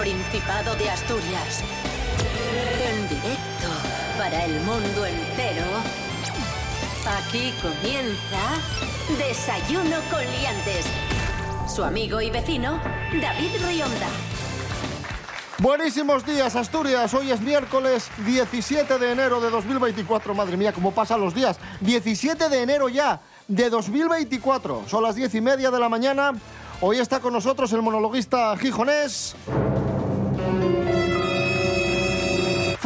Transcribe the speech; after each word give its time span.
Principado 0.00 0.74
de 0.76 0.88
Asturias. 0.88 1.62
En 2.82 3.06
directo 3.06 3.68
para 4.16 4.46
el 4.46 4.58
mundo 4.62 5.04
entero. 5.04 5.66
Aquí 7.18 7.52
comienza 7.60 9.18
Desayuno 9.18 9.96
con 10.10 10.20
Liantes. 10.20 10.86
Su 11.68 11.84
amigo 11.84 12.18
y 12.22 12.30
vecino, 12.30 12.80
David 13.20 13.50
Rionda. 13.62 14.08
Buenísimos 15.58 16.24
días, 16.24 16.56
Asturias. 16.56 17.12
Hoy 17.12 17.30
es 17.30 17.42
miércoles 17.42 18.10
17 18.24 18.98
de 18.98 19.12
enero 19.12 19.38
de 19.38 19.50
2024. 19.50 20.34
Madre 20.34 20.56
mía, 20.56 20.72
cómo 20.72 20.92
pasan 20.92 21.20
los 21.20 21.34
días. 21.34 21.58
17 21.82 22.48
de 22.48 22.62
enero 22.62 22.88
ya 22.88 23.20
de 23.48 23.68
2024. 23.68 24.84
Son 24.88 25.02
las 25.02 25.14
10 25.14 25.34
y 25.34 25.40
media 25.42 25.70
de 25.70 25.78
la 25.78 25.90
mañana. 25.90 26.32
Hoy 26.80 26.96
está 26.96 27.20
con 27.20 27.34
nosotros 27.34 27.70
el 27.74 27.82
monologuista 27.82 28.56
gijonés. 28.56 29.36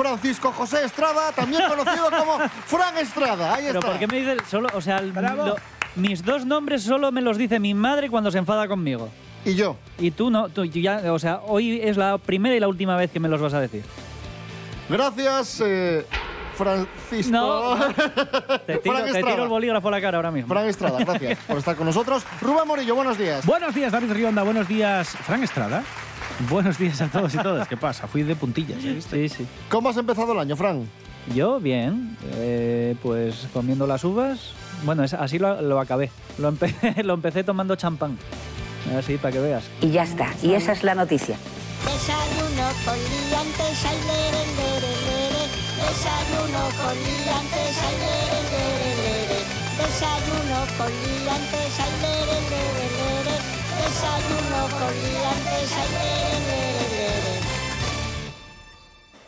Francisco 0.08 0.52
José 0.52 0.84
Estrada, 0.84 1.32
también 1.32 1.62
conocido 1.68 2.10
como 2.10 2.38
Fran 2.66 2.98
Estrada. 2.98 3.54
Ahí 3.54 3.64
Pero 3.66 3.78
está. 3.78 3.90
¿por 3.90 3.98
qué 3.98 4.06
me 4.06 4.20
dices 4.20 4.38
solo, 4.50 4.68
o 4.74 4.80
sea, 4.80 5.00
lo- 5.00 5.56
mis 5.96 6.22
dos 6.24 6.44
nombres 6.44 6.82
solo 6.82 7.10
me 7.10 7.22
los 7.22 7.38
dice 7.38 7.58
mi 7.58 7.72
madre 7.72 8.10
cuando 8.10 8.30
se 8.30 8.38
enfada 8.38 8.68
conmigo? 8.68 9.08
Y 9.46 9.54
yo. 9.54 9.76
Y 9.98 10.10
tú 10.10 10.30
no, 10.30 10.48
tú 10.50 10.64
ya, 10.66 11.12
o 11.12 11.18
sea, 11.18 11.40
hoy 11.46 11.80
es 11.82 11.96
la 11.96 12.18
primera 12.18 12.54
y 12.54 12.60
la 12.60 12.68
última 12.68 12.96
vez 12.96 13.10
que 13.10 13.20
me 13.20 13.28
los 13.28 13.40
vas 13.40 13.54
a 13.54 13.60
decir. 13.60 13.82
Gracias, 14.88 15.62
eh, 15.64 16.04
Francisco. 16.54 17.32
No. 17.32 17.76
Te 18.66 18.78
tiro 18.78 19.42
el 19.44 19.48
bolígrafo 19.48 19.88
a 19.88 19.90
la 19.90 20.00
cara 20.00 20.18
ahora 20.18 20.30
mismo. 20.30 20.48
Fran 20.48 20.66
Estrada, 20.66 20.98
gracias 20.98 21.38
por 21.46 21.58
estar 21.58 21.76
con 21.76 21.86
nosotros. 21.86 22.24
Rubén 22.40 22.66
Morillo, 22.66 22.94
buenos 22.94 23.16
días. 23.18 23.44
Buenos 23.46 23.74
días, 23.74 23.90
David 23.92 24.12
Rionda. 24.12 24.42
Buenos 24.42 24.68
días, 24.68 25.08
Fran 25.08 25.42
Estrada. 25.42 25.82
Buenos 26.50 26.78
días 26.78 27.00
a 27.00 27.08
todos 27.08 27.34
y 27.34 27.38
todas. 27.38 27.68
¿Qué 27.68 27.76
pasa? 27.76 28.06
Fui 28.06 28.22
de 28.22 28.36
puntillas, 28.36 28.82
¿eh? 28.84 28.94
¿viste? 28.94 29.28
Sí, 29.28 29.36
sí. 29.36 29.46
¿Cómo 29.70 29.88
has 29.88 29.96
empezado 29.96 30.32
el 30.32 30.38
año, 30.38 30.56
Fran? 30.56 30.88
Yo, 31.34 31.58
bien, 31.60 32.16
eh, 32.34 32.96
pues 33.02 33.46
comiendo 33.52 33.86
las 33.86 34.04
uvas. 34.04 34.52
Bueno, 34.84 35.02
así 35.02 35.38
lo, 35.38 35.62
lo 35.62 35.80
acabé. 35.80 36.10
Lo 36.38 36.48
empecé, 36.48 37.02
lo 37.04 37.14
empecé 37.14 37.44
tomando 37.44 37.76
champán. 37.76 38.18
Así, 38.98 39.16
para 39.16 39.32
que 39.32 39.40
veas. 39.40 39.64
Y 39.80 39.90
ya 39.90 40.02
está. 40.02 40.28
Y 40.42 40.52
esa 40.52 40.72
es 40.72 40.82
la 40.82 40.94
noticia. 40.94 41.36
Desayuno 41.84 42.68
con 42.84 42.98
liantes, 42.98 43.84
ay, 43.86 43.98
lere, 44.06 44.44
lere, 44.58 44.92
lere. 45.06 45.44
Desayuno 45.80 46.62
con 46.82 46.94
liantes, 46.94 47.78
ay, 47.80 47.96
lere, 48.04 48.40
lere, 48.52 48.90
lere. 49.00 49.40
Desayuno 49.78 50.58
con 50.76 50.90
liantes, 50.92 51.78
lere, 52.02 52.40
lere. 52.50 52.83
Desayuno 53.84 54.62
con 54.78 54.92
liantes, 54.94 55.72
ay, 55.76 55.92
lere, 55.92 56.40
lere, 56.46 56.88
lere. 56.88 57.40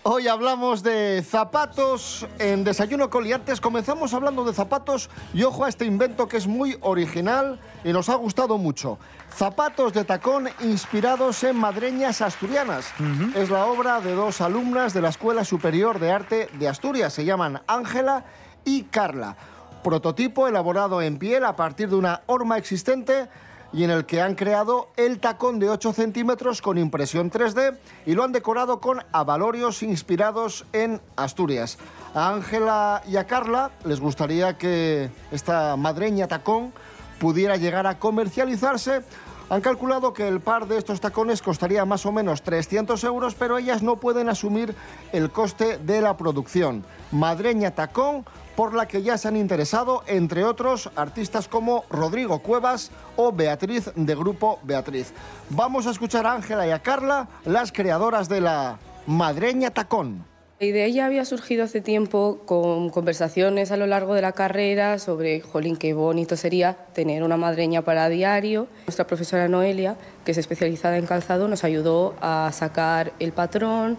Hoy 0.03 0.29
hablamos 0.29 0.83
de 0.83 1.23
zapatos 1.23 2.27
en 2.39 2.65
Desayuno 2.65 3.11
con 3.11 3.25
Liantes. 3.25 3.61
Comenzamos 3.61 4.15
hablando 4.15 4.45
de 4.45 4.55
zapatos 4.55 5.11
y 5.35 5.43
ojo 5.43 5.65
a 5.65 5.69
este 5.69 5.85
invento 5.85 6.27
que 6.27 6.39
es 6.39 6.47
muy 6.47 6.79
original 6.81 7.61
y 7.85 7.93
nos 7.93 8.09
ha 8.09 8.15
gustado 8.15 8.57
mucho. 8.57 8.98
Zapatos 9.31 9.93
de 9.93 10.05
tacón 10.05 10.48
inspirados 10.61 11.45
en 11.45 11.57
madreñas 11.57 12.23
asturianas. 12.23 12.95
Es 13.35 13.51
la 13.51 13.67
obra 13.67 14.01
de 14.01 14.15
dos 14.15 14.41
alumnas 14.41 14.95
de 14.95 15.03
la 15.03 15.11
Escuela 15.11 15.45
Superior 15.45 15.98
de 15.98 16.13
Arte 16.13 16.48
de 16.55 16.67
Asturias. 16.67 17.13
Se 17.13 17.27
llaman 17.27 17.61
Ángela 17.67 18.25
y 18.64 18.85
Carla. 18.85 19.36
Prototipo 19.85 20.48
elaborado 20.48 21.03
en 21.03 21.19
piel 21.19 21.45
a 21.45 21.57
partir 21.57 21.91
de 21.91 21.97
una 21.97 22.23
horma 22.27 22.57
existente 22.57 23.29
y 23.73 23.85
en 23.85 23.91
el 23.91 24.07
que 24.07 24.21
han 24.21 24.35
creado 24.35 24.89
el 24.97 25.19
tacón 25.19 25.59
de 25.59 25.69
8 25.69 25.93
centímetros 25.93 26.63
con 26.63 26.79
impresión 26.79 27.31
3D 27.31 27.77
y 28.07 28.15
lo 28.15 28.25
han 28.25 28.33
decorado 28.33 28.81
con 28.81 29.03
avalorios 29.13 29.83
inspirados 29.83 30.65
en 30.73 31.01
Asturias. 31.17 31.79
A 32.15 32.33
Ángela 32.33 33.03
y 33.07 33.17
a 33.17 33.27
Carla 33.27 33.71
les 33.85 34.01
gustaría 34.01 34.57
que 34.57 35.11
esta 35.31 35.77
madreña 35.77 36.29
tacón 36.29 36.73
pudiera 37.19 37.57
llegar 37.57 37.87
a 37.87 37.99
comercializarse. 37.99 39.03
Han 39.49 39.61
calculado 39.61 40.13
que 40.13 40.27
el 40.27 40.41
par 40.41 40.67
de 40.67 40.77
estos 40.77 41.01
tacones 41.01 41.41
costaría 41.41 41.85
más 41.85 42.05
o 42.05 42.11
menos 42.11 42.43
300 42.43 43.03
euros, 43.05 43.37
pero 43.37 43.59
ellas 43.59 43.83
no 43.83 43.97
pueden 43.97 44.29
asumir 44.29 44.75
el 45.13 45.31
coste 45.31 45.79
de 45.79 46.01
la 46.01 46.17
producción. 46.17 46.85
Madreña 47.13 47.71
tacón 47.71 48.25
por 48.56 48.74
la 48.74 48.89
que 48.89 49.02
ya 49.02 49.18
se 49.18 49.28
han 49.28 49.36
interesado, 49.36 50.02
entre 50.06 50.42
otros, 50.42 50.90
artistas 50.96 51.46
como 51.46 51.84
Rodrigo 51.90 52.40
Cuevas 52.40 52.90
o 53.17 53.30
Beatriz 53.30 53.90
de 53.94 54.14
Grupo 54.14 54.58
Beatriz. 54.62 55.12
Vamos 55.50 55.86
a 55.86 55.90
escuchar 55.90 56.27
a 56.27 56.33
Ángela 56.33 56.67
y 56.67 56.70
a 56.70 56.80
Carla, 56.80 57.28
las 57.44 57.70
creadoras 57.70 58.28
de 58.28 58.40
la 58.40 58.78
Madreña 59.06 59.70
Tacón. 59.70 60.24
La 60.58 60.67
idea 60.67 60.89
ya 60.89 61.05
había 61.05 61.27
surgido 61.27 61.64
hace 61.64 61.83
tiempo 61.83 62.40
con 62.46 62.89
conversaciones 62.89 63.72
a 63.72 63.77
lo 63.77 63.86
largo 63.86 64.14
de 64.14 64.22
la 64.22 64.33
carrera 64.33 64.98
sobre, 64.98 65.42
jolín, 65.42 65.77
qué 65.77 65.92
bonito 65.92 66.34
sería 66.34 66.78
tener 66.94 67.23
una 67.23 67.36
madreña 67.36 67.83
para 67.83 68.08
diario. 68.08 68.67
Nuestra 68.86 69.06
profesora 69.06 69.48
Noelia, 69.48 69.96
que 70.24 70.30
es 70.30 70.38
especializada 70.38 70.96
en 70.96 71.05
calzado, 71.05 71.46
nos 71.46 71.62
ayudó 71.62 72.14
a 72.23 72.50
sacar 72.55 73.12
el 73.18 73.33
patrón, 73.33 73.98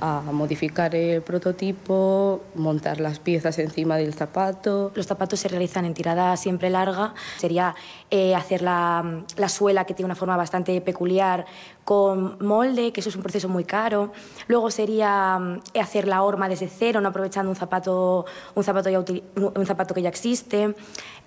a 0.00 0.20
modificar 0.20 0.94
el 0.94 1.22
prototipo, 1.22 2.42
montar 2.54 3.00
las 3.00 3.18
piezas 3.18 3.58
encima 3.58 3.96
del 3.96 4.14
zapato. 4.14 4.92
Los 4.94 5.06
zapatos 5.06 5.40
se 5.40 5.48
realizan 5.48 5.84
en 5.84 5.94
tirada 5.94 6.36
siempre 6.36 6.70
larga. 6.70 7.14
Sería 7.38 7.74
eh, 8.10 8.34
hacer 8.34 8.62
la, 8.62 9.22
la 9.36 9.48
suela, 9.48 9.84
que 9.84 9.94
tiene 9.94 10.06
una 10.06 10.14
forma 10.14 10.36
bastante 10.36 10.80
peculiar, 10.80 11.46
con 11.84 12.36
molde, 12.44 12.92
que 12.92 13.00
eso 13.00 13.08
es 13.08 13.16
un 13.16 13.22
proceso 13.22 13.48
muy 13.48 13.64
caro. 13.64 14.12
Luego 14.48 14.70
sería 14.70 15.38
mm, 15.38 15.60
hacer 15.80 16.08
la 16.08 16.22
horma 16.22 16.48
desde 16.48 16.68
cero, 16.68 17.00
no 17.00 17.08
aprovechando 17.08 17.50
un 17.50 17.56
zapato, 17.56 18.26
un 18.54 18.64
zapato, 18.64 18.90
ya 18.90 19.02
un 19.36 19.66
zapato 19.66 19.94
que 19.94 20.02
ya 20.02 20.08
existe. 20.08 20.74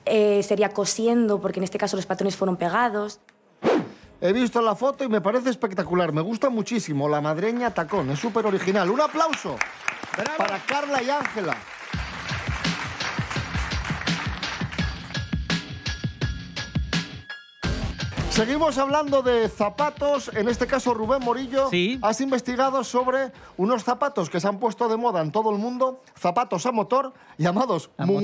Eh, 0.05 0.43
sería 0.43 0.69
cosiendo, 0.69 1.39
porque 1.41 1.59
en 1.59 1.63
este 1.63 1.77
caso 1.77 1.95
los 1.95 2.05
patrones 2.05 2.35
fueron 2.35 2.57
pegados. 2.57 3.19
He 4.21 4.33
visto 4.33 4.61
la 4.61 4.75
foto 4.75 5.05
y 5.05 5.07
me 5.07 5.21
parece 5.21 5.49
espectacular. 5.49 6.11
Me 6.11 6.21
gusta 6.21 6.49
muchísimo 6.49 7.07
la 7.07 7.21
madreña 7.21 7.73
tacón. 7.73 8.09
Es 8.09 8.19
súper 8.19 8.45
original. 8.45 8.89
Un 8.89 8.99
aplauso 8.99 9.55
para 10.37 10.59
Carla 10.59 11.01
y 11.01 11.09
Ángela. 11.09 11.55
Seguimos 18.29 18.77
hablando 18.77 19.21
de 19.21 19.49
zapatos, 19.49 20.31
en 20.33 20.47
este 20.47 20.65
caso 20.65 20.93
Rubén 20.93 21.21
Morillo. 21.21 21.69
Sí. 21.69 21.99
Has 22.01 22.21
investigado 22.21 22.83
sobre 22.83 23.33
unos 23.57 23.83
zapatos 23.83 24.29
que 24.29 24.39
se 24.39 24.47
han 24.47 24.59
puesto 24.59 24.87
de 24.87 24.95
moda 24.95 25.21
en 25.21 25.31
todo 25.31 25.49
el 25.51 25.57
mundo, 25.57 26.01
zapatos 26.17 26.65
a 26.65 26.71
motor 26.71 27.13
llamados 27.37 27.89
¿A 27.97 28.05
motor? 28.05 28.23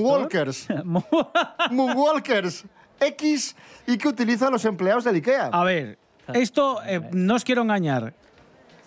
Moonwalkers. 1.70 2.64
X 3.00 3.56
y 3.86 3.98
que 3.98 4.08
utilizan 4.08 4.52
los 4.52 4.64
empleados 4.64 5.04
del 5.04 5.16
IKEA. 5.16 5.46
A 5.52 5.64
ver, 5.64 5.98
esto 6.34 6.80
eh, 6.86 7.00
no 7.12 7.34
os 7.34 7.44
quiero 7.44 7.62
engañar. 7.62 8.14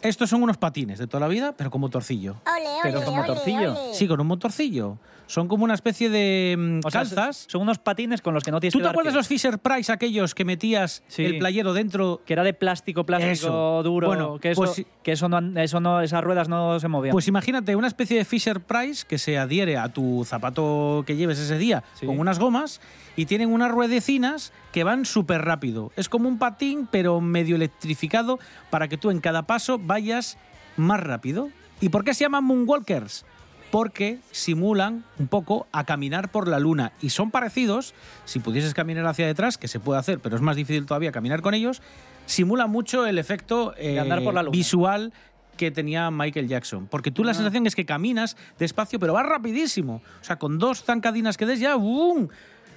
Estos 0.02 0.30
son 0.30 0.42
unos 0.44 0.56
patines 0.56 0.98
de 0.98 1.08
toda 1.08 1.20
la 1.20 1.28
vida, 1.28 1.54
pero 1.58 1.70
con 1.70 1.82
motorcillo. 1.82 2.38
Ole, 2.48 2.66
ole, 2.68 2.80
Pero 2.84 3.04
con 3.04 3.14
ole, 3.16 3.22
motorcillo. 3.28 3.72
ole. 3.74 3.94
Sí, 3.94 4.08
con 4.08 4.22
un 4.22 4.28
motorcillo. 4.28 4.98
Son 5.28 5.48
como 5.50 5.64
una 5.66 5.74
especie 5.76 6.10
de 6.10 6.56
mm, 6.58 6.80
O 6.86 6.90
sea, 6.90 7.02
calzas. 7.02 7.46
son 7.50 7.62
unos 7.62 7.78
patines 7.80 8.22
con 8.22 8.34
los 8.34 8.44
que 8.44 8.50
no 8.50 8.60
tienes 8.62 8.72
¿Tú 8.72 8.80
que 8.80 8.84
te 8.84 8.86
dar 8.86 8.94
acuerdas 8.94 9.12
pie. 9.14 9.18
los 9.20 9.28
Fisher 9.28 9.60
Price, 9.60 9.92
aquellos 9.92 10.34
que 10.34 10.44
metías 10.46 11.04
Sí. 11.10 11.24
el 11.26 11.38
playero 11.38 11.74
dentro? 11.74 12.22
Que 12.26 12.32
era 12.34 12.44
de 12.44 12.54
plástico, 12.54 13.06
plástico 13.06 13.32
Eso. 13.34 13.84
duro. 13.84 14.08
Bueno, 14.08 14.40
que 14.40 14.52
eso, 14.52 14.62
pues 14.64 14.86
que 15.04 15.12
eso 15.12 15.28
no, 15.30 15.60
eso 15.62 15.82
no, 15.82 16.02
esas 16.02 16.24
ruedas 16.24 16.48
no 16.48 16.80
se 16.80 16.88
movían. 16.88 17.12
Pues 17.12 17.28
imagínate 17.28 17.76
una 17.76 17.88
especie 17.88 18.18
de 18.18 18.24
Fisher 18.26 18.62
Price 18.62 19.06
que 19.06 19.18
se 19.20 19.38
adhiere 19.38 19.78
a 19.78 19.90
tu 19.90 20.24
zapato 20.26 21.04
que 21.06 21.16
lleves 21.18 21.38
ese 21.40 21.58
día 21.60 21.84
Sí. 22.00 22.06
con 22.08 22.18
unas 22.20 22.40
gomas 22.40 22.80
y 23.20 23.26
tienen 23.26 23.52
unas 23.52 23.70
ruedecinas 23.70 24.54
que 24.72 24.86
van 24.86 25.04
súper 25.04 25.42
rápido. 25.42 25.92
Es 25.98 26.08
como 26.08 26.30
un 26.30 26.40
patín, 26.40 26.88
pero 26.90 27.20
medio 27.20 27.58
electrificado 27.58 28.40
para 28.70 28.88
que 28.88 28.98
tú 28.98 29.12
en 29.12 29.20
cada 29.20 29.42
paso 29.42 29.78
vayas 29.78 30.38
más 30.78 31.02
rápido. 31.02 31.50
¿Y 31.82 31.90
por 31.90 32.06
qué 32.06 32.14
se 32.14 32.24
llaman 32.24 32.46
Moonwalkers? 32.46 33.26
Porque 33.72 34.20
simulan 34.32 35.04
un 35.18 35.28
poco 35.28 35.68
a 35.74 35.84
caminar 35.84 36.32
por 36.32 36.48
la 36.48 36.60
luna 36.60 36.94
y 37.02 37.10
son 37.10 37.30
parecidos, 37.30 37.94
si 38.24 38.40
pudieses 38.40 38.74
caminar 38.74 39.06
hacia 39.06 39.28
detrás, 39.28 39.58
que 39.58 39.68
se 39.68 39.82
puede 39.82 40.00
hacer, 40.00 40.20
pero 40.20 40.38
es 40.38 40.42
más 40.42 40.56
difícil 40.56 40.86
todavía 40.86 41.12
caminar 41.12 41.42
con 41.42 41.54
ellos, 41.54 41.82
simula 42.26 42.68
mucho 42.68 43.06
el 43.06 43.18
efecto 43.18 43.74
De 43.78 44.00
andar 44.00 44.24
por 44.24 44.34
la 44.34 44.44
luna. 44.44 44.54
visual 44.54 45.12
que 45.60 45.72
tenía 45.72 46.10
Michael 46.10 46.48
Jackson. 46.48 46.88
Porque 46.88 47.12
tú 47.12 47.26
la 47.26 47.34
sensación 47.34 47.68
es 47.68 47.76
que 47.76 47.86
caminas 47.86 48.38
despacio, 48.58 48.98
pero 48.98 49.12
vas 49.12 49.26
rapidísimo. 49.26 50.02
O 50.22 50.24
sea, 50.24 50.40
con 50.40 50.58
dos 50.58 50.86
zancadinas 50.86 51.36
que 51.36 51.46
des 51.46 51.60
ya, 51.60 51.76
¡bum! 51.76 52.30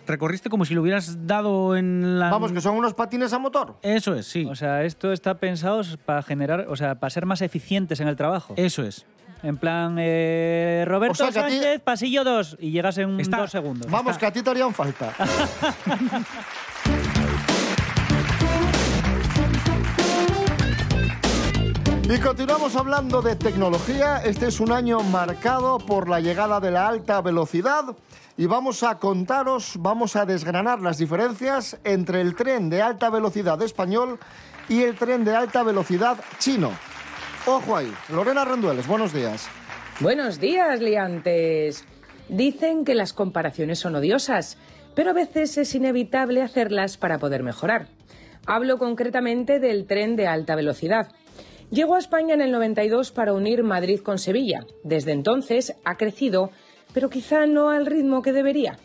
Recorriste 0.07 0.49
como 0.51 0.65
si 0.65 0.75
lo 0.75 0.83
hubieras 0.83 1.27
dado 1.27 1.77
en 1.77 2.19
la... 2.19 2.31
Vamos, 2.31 2.53
que 2.53 2.61
son 2.61 2.77
unos 2.77 2.95
patines 2.95 3.33
a 3.33 3.39
motor. 3.39 3.77
Eso 3.83 4.15
es, 4.15 4.27
sí. 4.27 4.45
O 4.47 4.55
sea, 4.57 4.83
esto 4.85 5.13
está 5.13 5.35
pensado 5.39 5.83
para 6.05 6.23
generar, 6.23 6.67
o 6.69 6.77
sea, 6.77 6.97
para 6.97 7.11
ser 7.11 7.25
más 7.27 7.41
eficientes 7.41 8.01
en 8.01 8.09
el 8.09 8.17
trabajo. 8.17 8.55
Eso 8.57 8.83
es. 8.83 9.07
En 9.45 9.57
plan, 9.57 9.97
eh, 9.99 10.85
Roberto 10.87 11.13
O 11.13 11.15
sea, 11.17 11.31
que 11.33 11.39
a 11.41 11.47
ti- 11.49 11.55
Sánchez, 11.55 11.81
pasillo 11.83 12.23
2, 12.25 12.57
y 12.61 12.71
llegas 12.71 12.99
en 12.99 13.19
Está- 13.21 13.39
dos 13.39 13.51
segundos. 13.51 13.91
Vamos, 13.91 14.17
que 14.19 14.27
a 14.27 14.33
ti 14.33 14.43
te 14.43 14.51
harían 14.51 14.73
falta. 14.75 15.13
Y 22.09 22.19
continuamos 22.19 22.77
hablando 22.77 23.23
de 23.23 23.37
tecnología. 23.37 24.19
Este 24.19 24.49
es 24.49 24.61
un 24.61 24.71
año 24.73 25.01
marcado 25.01 25.79
por 25.79 26.09
la 26.09 26.21
llegada 26.21 26.61
de 26.61 26.71
la 26.71 26.87
alta 26.89 27.21
velocidad 27.23 27.85
y 28.37 28.47
vamos 28.47 28.83
a 28.83 28.99
contaros, 28.99 29.75
vamos 29.79 30.17
a 30.17 30.25
desgranar 30.25 30.81
las 30.81 30.99
diferencias 30.99 31.79
entre 31.85 32.21
el 32.21 32.35
tren 32.35 32.71
de 32.71 32.83
alta 32.83 33.11
velocidad 33.11 33.61
español 33.63 34.19
y 34.69 34.83
el 34.83 34.97
tren 34.97 35.25
de 35.25 35.35
alta 35.35 35.63
velocidad 35.63 36.19
chino. 36.39 36.71
Ojo 37.47 37.77
ahí, 37.77 37.93
Lorena 38.09 38.45
Rendueles, 38.45 38.87
buenos 38.87 39.13
días. 39.13 39.49
Buenos 40.01 40.41
días, 40.41 40.81
liantes. 40.81 41.85
Dicen 42.29 42.85
que 42.85 42.95
las 42.95 43.13
comparaciones 43.13 43.79
son 43.79 43.97
odiosas, 43.97 44.57
pero 44.95 45.11
a 45.11 45.15
veces 45.15 45.59
es 45.59 45.75
inevitable 45.75 46.43
hacerlas 46.43 46.97
para 46.97 47.19
poder 47.19 47.43
mejorar. 47.43 47.89
Hablo 48.47 48.79
concretamente 48.79 49.61
del 49.61 49.87
tren 49.87 50.17
de 50.17 50.27
alta 50.27 50.55
velocidad. 50.57 51.13
Llegó 51.71 51.95
a 51.95 51.99
España 51.99 52.35
en 52.35 52.41
el 52.41 52.53
92 52.53 53.13
para 53.13 53.33
unir 53.33 53.63
Madrid 53.63 54.01
con 54.01 54.19
Sevilla. 54.19 54.67
Desde 54.85 55.13
entonces 55.13 55.75
ha 55.85 55.97
crecido, 55.97 56.51
pero 56.93 57.11
quizá 57.11 57.47
no 57.47 57.71
al 57.71 57.87
ritmo 57.87 58.23
que 58.23 58.33
debería. 58.33 58.79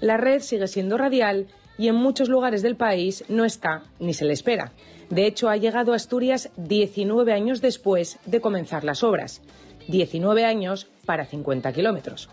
La 0.00 0.16
red 0.16 0.40
sigue 0.40 0.66
siendo 0.66 0.98
radial 0.98 1.46
y 1.78 1.88
en 1.88 1.94
muchos 1.94 2.28
lugares 2.28 2.62
del 2.62 2.76
país 2.76 3.24
no 3.28 3.44
está 3.44 3.82
ni 3.98 4.14
se 4.14 4.24
le 4.24 4.32
espera. 4.32 4.72
De 5.10 5.26
hecho, 5.26 5.48
ha 5.48 5.56
llegado 5.56 5.92
a 5.92 5.96
Asturias 5.96 6.50
19 6.56 7.32
años 7.32 7.60
después 7.60 8.18
de 8.24 8.40
comenzar 8.40 8.84
las 8.84 9.02
obras. 9.02 9.42
19 9.88 10.44
años 10.44 10.88
para 11.04 11.24
50 11.26 11.72
kilómetros. 11.72 12.28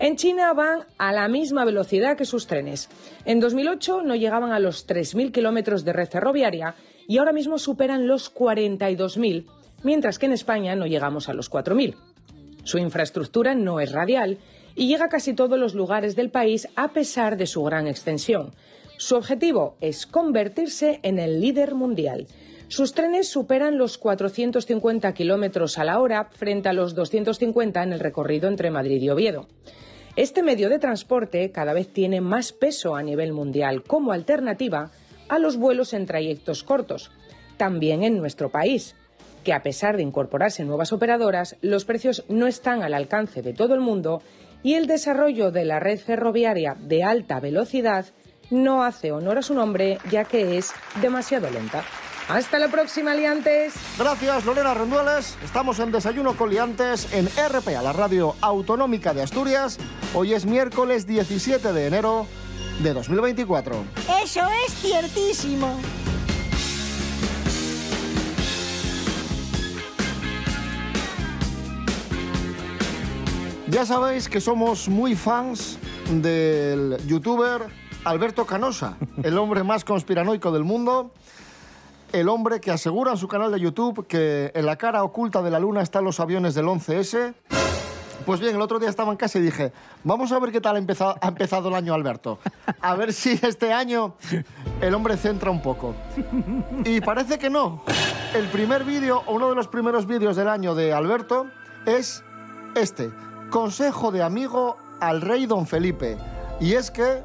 En 0.00 0.16
China 0.16 0.52
van 0.52 0.84
a 0.96 1.12
la 1.12 1.26
misma 1.26 1.64
velocidad 1.64 2.16
que 2.16 2.24
sus 2.24 2.46
trenes. 2.46 2.88
En 3.24 3.40
2008 3.40 4.02
no 4.02 4.14
llegaban 4.14 4.52
a 4.52 4.60
los 4.60 4.86
3.000 4.86 5.32
kilómetros 5.32 5.84
de 5.84 5.92
red 5.92 6.08
ferroviaria 6.08 6.76
y 7.08 7.18
ahora 7.18 7.32
mismo 7.32 7.58
superan 7.58 8.06
los 8.06 8.32
42.000, 8.32 9.46
mientras 9.82 10.18
que 10.18 10.26
en 10.26 10.32
España 10.32 10.76
no 10.76 10.86
llegamos 10.86 11.28
a 11.28 11.34
los 11.34 11.50
4.000. 11.50 11.96
Su 12.62 12.78
infraestructura 12.78 13.54
no 13.54 13.80
es 13.80 13.90
radial 13.90 14.38
y 14.78 14.86
llega 14.86 15.06
a 15.06 15.08
casi 15.08 15.34
todos 15.34 15.58
los 15.58 15.74
lugares 15.74 16.14
del 16.14 16.30
país 16.30 16.68
a 16.76 16.92
pesar 16.92 17.36
de 17.36 17.48
su 17.48 17.64
gran 17.64 17.88
extensión. 17.88 18.52
Su 18.96 19.16
objetivo 19.16 19.76
es 19.80 20.06
convertirse 20.06 21.00
en 21.02 21.18
el 21.18 21.40
líder 21.40 21.74
mundial. 21.74 22.28
Sus 22.68 22.94
trenes 22.94 23.28
superan 23.28 23.76
los 23.76 23.98
450 23.98 25.12
kilómetros 25.14 25.78
a 25.78 25.84
la 25.84 25.98
hora 25.98 26.28
frente 26.30 26.68
a 26.68 26.72
los 26.72 26.94
250 26.94 27.82
en 27.82 27.92
el 27.92 27.98
recorrido 27.98 28.48
entre 28.48 28.70
Madrid 28.70 29.02
y 29.02 29.10
Oviedo. 29.10 29.48
Este 30.14 30.44
medio 30.44 30.68
de 30.68 30.78
transporte 30.78 31.50
cada 31.50 31.72
vez 31.72 31.92
tiene 31.92 32.20
más 32.20 32.52
peso 32.52 32.94
a 32.94 33.02
nivel 33.02 33.32
mundial 33.32 33.82
como 33.82 34.12
alternativa 34.12 34.92
a 35.28 35.40
los 35.40 35.56
vuelos 35.56 35.92
en 35.92 36.06
trayectos 36.06 36.62
cortos, 36.62 37.10
también 37.56 38.04
en 38.04 38.16
nuestro 38.16 38.50
país, 38.50 38.94
que 39.42 39.52
a 39.52 39.62
pesar 39.62 39.96
de 39.96 40.02
incorporarse 40.02 40.64
nuevas 40.64 40.92
operadoras, 40.92 41.56
los 41.62 41.84
precios 41.84 42.24
no 42.28 42.46
están 42.46 42.82
al 42.82 42.94
alcance 42.94 43.42
de 43.42 43.54
todo 43.54 43.74
el 43.74 43.80
mundo 43.80 44.22
y 44.62 44.74
el 44.74 44.86
desarrollo 44.86 45.50
de 45.50 45.64
la 45.64 45.80
red 45.80 45.98
ferroviaria 45.98 46.76
de 46.78 47.04
alta 47.04 47.40
velocidad 47.40 48.06
no 48.50 48.82
hace 48.82 49.12
honor 49.12 49.38
a 49.38 49.42
su 49.42 49.54
nombre 49.54 49.98
ya 50.10 50.24
que 50.24 50.58
es 50.58 50.72
demasiado 51.00 51.50
lenta. 51.50 51.84
Hasta 52.28 52.58
la 52.58 52.68
próxima, 52.68 53.14
liantes. 53.14 53.72
Gracias, 53.98 54.44
Lorena 54.44 54.74
Rendueles. 54.74 55.38
Estamos 55.42 55.78
en 55.78 55.90
Desayuno 55.90 56.36
con 56.36 56.50
Liantes 56.50 57.10
en 57.14 57.26
RPA, 57.26 57.80
la 57.80 57.94
radio 57.94 58.34
autonómica 58.42 59.14
de 59.14 59.22
Asturias. 59.22 59.78
Hoy 60.12 60.34
es 60.34 60.44
miércoles 60.44 61.06
17 61.06 61.72
de 61.72 61.86
enero 61.86 62.26
de 62.82 62.92
2024. 62.92 63.82
Eso 64.22 64.42
es 64.66 64.74
ciertísimo. 64.74 65.74
Ya 73.70 73.84
sabéis 73.84 74.30
que 74.30 74.40
somos 74.40 74.88
muy 74.88 75.14
fans 75.14 75.78
del 76.10 76.96
youtuber 77.06 77.66
Alberto 78.04 78.46
Canosa, 78.46 78.96
el 79.22 79.36
hombre 79.36 79.62
más 79.62 79.84
conspiranoico 79.84 80.50
del 80.50 80.64
mundo, 80.64 81.12
el 82.12 82.30
hombre 82.30 82.60
que 82.60 82.70
asegura 82.70 83.12
en 83.12 83.18
su 83.18 83.28
canal 83.28 83.52
de 83.52 83.60
YouTube 83.60 84.06
que 84.06 84.52
en 84.54 84.64
la 84.64 84.76
cara 84.76 85.04
oculta 85.04 85.42
de 85.42 85.50
la 85.50 85.58
luna 85.58 85.82
están 85.82 86.02
los 86.04 86.18
aviones 86.18 86.54
del 86.54 86.64
11S. 86.64 87.34
Pues 88.24 88.40
bien, 88.40 88.56
el 88.56 88.62
otro 88.62 88.78
día 88.78 88.88
estaba 88.88 89.12
en 89.12 89.18
casa 89.18 89.38
y 89.38 89.42
dije, 89.42 89.72
vamos 90.02 90.32
a 90.32 90.38
ver 90.38 90.50
qué 90.50 90.62
tal 90.62 90.76
ha 90.76 90.78
empezado, 90.78 91.16
ha 91.20 91.28
empezado 91.28 91.68
el 91.68 91.74
año 91.74 91.92
Alberto. 91.92 92.38
A 92.80 92.94
ver 92.94 93.12
si 93.12 93.38
este 93.42 93.74
año 93.74 94.14
el 94.80 94.94
hombre 94.94 95.18
centra 95.18 95.50
un 95.50 95.60
poco. 95.60 95.94
Y 96.84 97.02
parece 97.02 97.38
que 97.38 97.50
no. 97.50 97.84
El 98.34 98.46
primer 98.46 98.84
vídeo, 98.84 99.22
o 99.26 99.34
uno 99.34 99.50
de 99.50 99.54
los 99.54 99.68
primeros 99.68 100.06
vídeos 100.06 100.36
del 100.36 100.48
año 100.48 100.74
de 100.74 100.94
Alberto, 100.94 101.46
es 101.86 102.24
este. 102.74 103.10
Consejo 103.50 104.10
de 104.12 104.22
amigo 104.22 104.76
al 105.00 105.20
rey 105.20 105.46
don 105.46 105.66
Felipe. 105.66 106.18
Y 106.60 106.74
es 106.74 106.90
que 106.90 107.22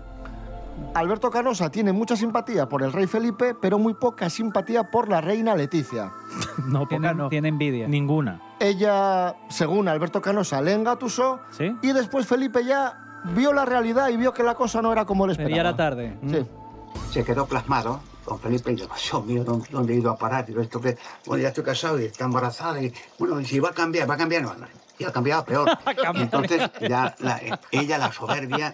Alberto 0.94 1.30
Canosa 1.30 1.70
tiene 1.72 1.92
mucha 1.94 2.16
simpatía 2.16 2.68
por 2.68 2.81
el 2.84 2.92
rey 2.94 3.08
Felipe, 3.08 3.56
pero 3.60 3.78
muy 3.80 3.94
poca 3.94 4.30
simpatía 4.30 4.90
por 4.90 5.10
la 5.10 5.22
reina 5.22 5.56
Leticia. 5.56 6.12
No, 6.68 6.81
poca 6.81 6.90
Tiene, 6.90 7.14
no. 7.16 7.30
tiene 7.30 7.48
envidia. 7.50 7.88
Ninguna. 7.88 8.40
Ella, 8.60 9.36
según 9.50 9.88
Alberto 9.88 10.22
Canosa, 10.22 10.62
le 10.62 10.74
engatusó 10.74 11.40
¿Sí? 11.52 11.75
y 11.81 11.92
después 11.94 12.25
Felipe 12.28 12.64
ya 12.64 13.22
vio 13.36 13.54
la 13.54 13.66
realidad 13.66 14.10
y 14.10 14.18
vio 14.18 14.34
que 14.34 14.44
la 14.44 14.54
cosa 14.56 14.81
no 14.81 14.92
era 14.92 15.06
como 15.06 15.25
le 15.28 15.34
Pero 15.36 15.48
esperaba. 15.50 15.64
ya 15.64 15.70
era 15.70 15.78
tarde. 15.78 16.18
Sí. 16.30 16.46
se 17.12 17.24
quedó 17.24 17.46
plasmado 17.48 18.00
con 18.24 18.40
Felipe 18.40 18.72
y 18.72 18.75
dijo, 18.75 18.90
Dios 18.96 19.25
mío, 19.25 19.44
¿dónde, 19.44 19.68
dónde 19.72 19.94
he 19.94 19.98
ido 19.98 20.12
a 20.12 20.16
parar? 20.16 20.46
Digo, 20.46 20.62
esto 20.62 20.80
que, 20.80 20.98
bueno, 21.25 21.42
ya 21.42 21.50
estoy 21.50 21.64
casado 21.64 22.00
y 22.00 22.06
está 22.06 22.25
embarazada 22.25 22.81
y, 22.81 22.94
bueno, 23.20 23.40
y 23.42 23.46
si 23.46 23.60
va 23.60 23.70
a 23.70 23.74
cambiar, 23.74 24.10
va 24.10 24.14
a 24.14 24.18
cambiar, 24.18 24.44
no, 24.44 24.54
no, 24.54 24.66
y 25.00 25.04
ha 25.06 25.12
cambiado 25.12 25.44
peor. 25.45 25.69
Y 26.13 26.22
entonces 26.22 26.69
ya 26.81 27.16
la- 27.19 27.42
ella, 27.72 27.98
la 27.98 28.12
soberbia, 28.13 28.74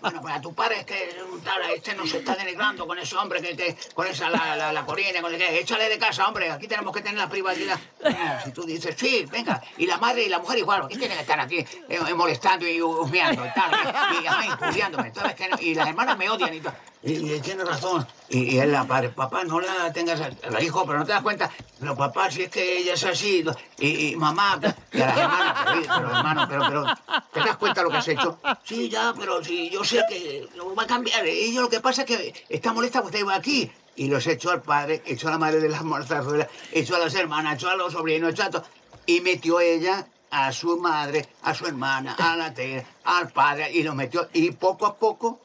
bueno, 0.00 0.20
pues 0.22 0.34
a 0.34 0.40
tu 0.40 0.54
padre 0.54 0.80
es 0.80 0.86
que 0.86 1.16
un 1.30 1.40
tal, 1.42 1.60
este 1.70 1.94
no 1.94 2.06
se 2.06 2.18
está 2.18 2.34
denigrando 2.34 2.86
con 2.86 2.98
ese 2.98 3.16
hombre, 3.16 3.40
que 3.42 3.54
te, 3.54 3.76
con 3.94 4.06
esa, 4.06 4.30
la, 4.30 4.56
la, 4.56 4.72
la 4.72 4.84
corina, 4.86 5.20
con 5.20 5.32
el 5.32 5.38
que, 5.38 5.60
échale 5.60 5.88
de 5.88 5.98
casa, 5.98 6.26
hombre, 6.26 6.50
aquí 6.50 6.66
tenemos 6.66 6.94
que 6.94 7.02
tener 7.02 7.18
la 7.18 7.28
privacidad. 7.28 7.78
Ah, 8.04 8.40
Si 8.44 8.52
tú 8.52 8.62
dices, 8.64 8.94
sí, 8.98 9.26
venga, 9.30 9.60
y 9.76 9.86
la 9.86 9.98
madre 9.98 10.24
y 10.24 10.28
la 10.28 10.38
mujer 10.38 10.58
igual, 10.58 10.82
aquí 10.84 10.96
tienen 10.96 11.16
que 11.16 11.22
estar 11.22 11.38
aquí 11.40 11.58
eh, 11.58 11.66
eh, 11.88 12.14
molestando 12.14 12.66
y 12.66 12.80
husmeando 12.80 13.44
y 13.44 13.50
tal, 13.52 13.70
y, 13.72 14.24
y 14.24 14.26
además 14.26 14.46
injuriándome, 14.60 15.12
¿sabes 15.14 15.34
que 15.34 15.48
no? 15.48 15.56
Y 15.60 15.74
las 15.74 15.88
hermanas 15.88 16.16
me 16.16 16.30
odian 16.30 16.54
y 16.54 16.60
todo. 16.60 16.74
Y, 17.02 17.32
y 17.32 17.40
tiene 17.40 17.64
razón. 17.64 18.06
Y, 18.28 18.56
y 18.56 18.66
la 18.66 18.84
papá, 18.84 19.44
no 19.44 19.60
la 19.60 19.92
tengas, 19.92 20.20
la 20.50 20.62
hijo, 20.62 20.84
pero 20.84 20.98
no 20.98 21.06
te 21.06 21.12
das 21.12 21.22
cuenta. 21.22 21.50
Pero 21.78 21.96
papá, 21.96 22.30
si 22.30 22.42
es 22.42 22.50
que 22.50 22.78
ella 22.78 22.94
es 22.94 23.04
así, 23.04 23.44
y, 23.78 24.08
y 24.08 24.16
mamá, 24.16 24.58
y 24.92 25.00
a 25.00 25.06
las 25.06 25.18
hermanas, 25.18 25.54
pero, 25.64 25.82
pero 25.86 26.16
hermano, 26.16 26.46
pero, 26.48 26.64
pero, 26.68 26.84
¿te 27.32 27.40
das 27.40 27.56
cuenta 27.56 27.82
lo 27.82 27.90
que 27.90 27.96
has 27.98 28.08
hecho? 28.08 28.38
Sí, 28.64 28.88
ya, 28.88 29.14
pero 29.18 29.42
si 29.44 29.70
yo 29.70 29.84
sé 29.84 30.02
que 30.08 30.48
lo 30.56 30.74
va 30.74 30.82
a 30.82 30.86
cambiar. 30.86 31.26
Y 31.26 31.54
yo 31.54 31.62
lo 31.62 31.68
que 31.68 31.80
pasa 31.80 32.02
es 32.02 32.08
que 32.08 32.44
está 32.48 32.72
molesta 32.72 33.02
porque 33.02 33.20
iba 33.20 33.34
aquí. 33.34 33.70
Y 33.94 34.08
los 34.08 34.26
echó 34.26 34.50
al 34.50 34.62
padre, 34.62 35.02
echó 35.06 35.28
a 35.28 35.32
la 35.32 35.38
madre 35.38 35.60
de 35.60 35.68
las 35.68 35.82
morzazuelas, 35.82 36.48
echó 36.72 36.96
a 36.96 37.00
las 37.00 37.14
hermanas, 37.14 37.54
echó 37.54 37.68
a 37.68 37.76
los 37.76 37.92
sobrinos, 37.92 38.32
echó. 38.32 38.62
Y 39.06 39.20
metió 39.22 39.58
ella 39.60 40.06
a 40.30 40.52
su 40.52 40.76
madre, 40.78 41.28
a 41.42 41.54
su 41.54 41.66
hermana, 41.66 42.14
a 42.18 42.36
la 42.36 42.52
tía, 42.52 42.84
al 43.04 43.28
padre, 43.30 43.72
y 43.72 43.82
lo 43.82 43.94
metió. 43.94 44.28
Y 44.32 44.50
poco 44.52 44.86
a 44.86 44.96
poco, 44.96 45.40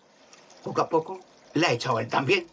poco 0.64 0.82
a 0.82 0.90
poco, 0.90 1.20
la 1.54 1.68
ha 1.68 1.72
echado 1.72 2.00
él 2.00 2.08
también. 2.08 2.46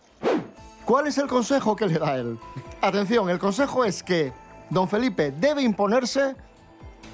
¿Cuál 0.85 1.07
es 1.07 1.19
el 1.19 1.27
consejo 1.27 1.77
que 1.77 1.87
le 1.87 1.99
da 1.99 2.17
él? 2.17 2.39
Atención, 2.81 3.31
el 3.31 3.39
consejo 3.39 3.85
es 3.85 4.03
que 4.03 4.33
don 4.71 4.89
Felipe 4.89 5.31
debe 5.31 5.63
imponerse 5.63 6.35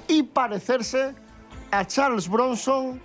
y 0.07 0.23
parecerse 0.23 1.13
a 1.71 1.85
Charles 1.85 2.27
Bronson 2.29 3.01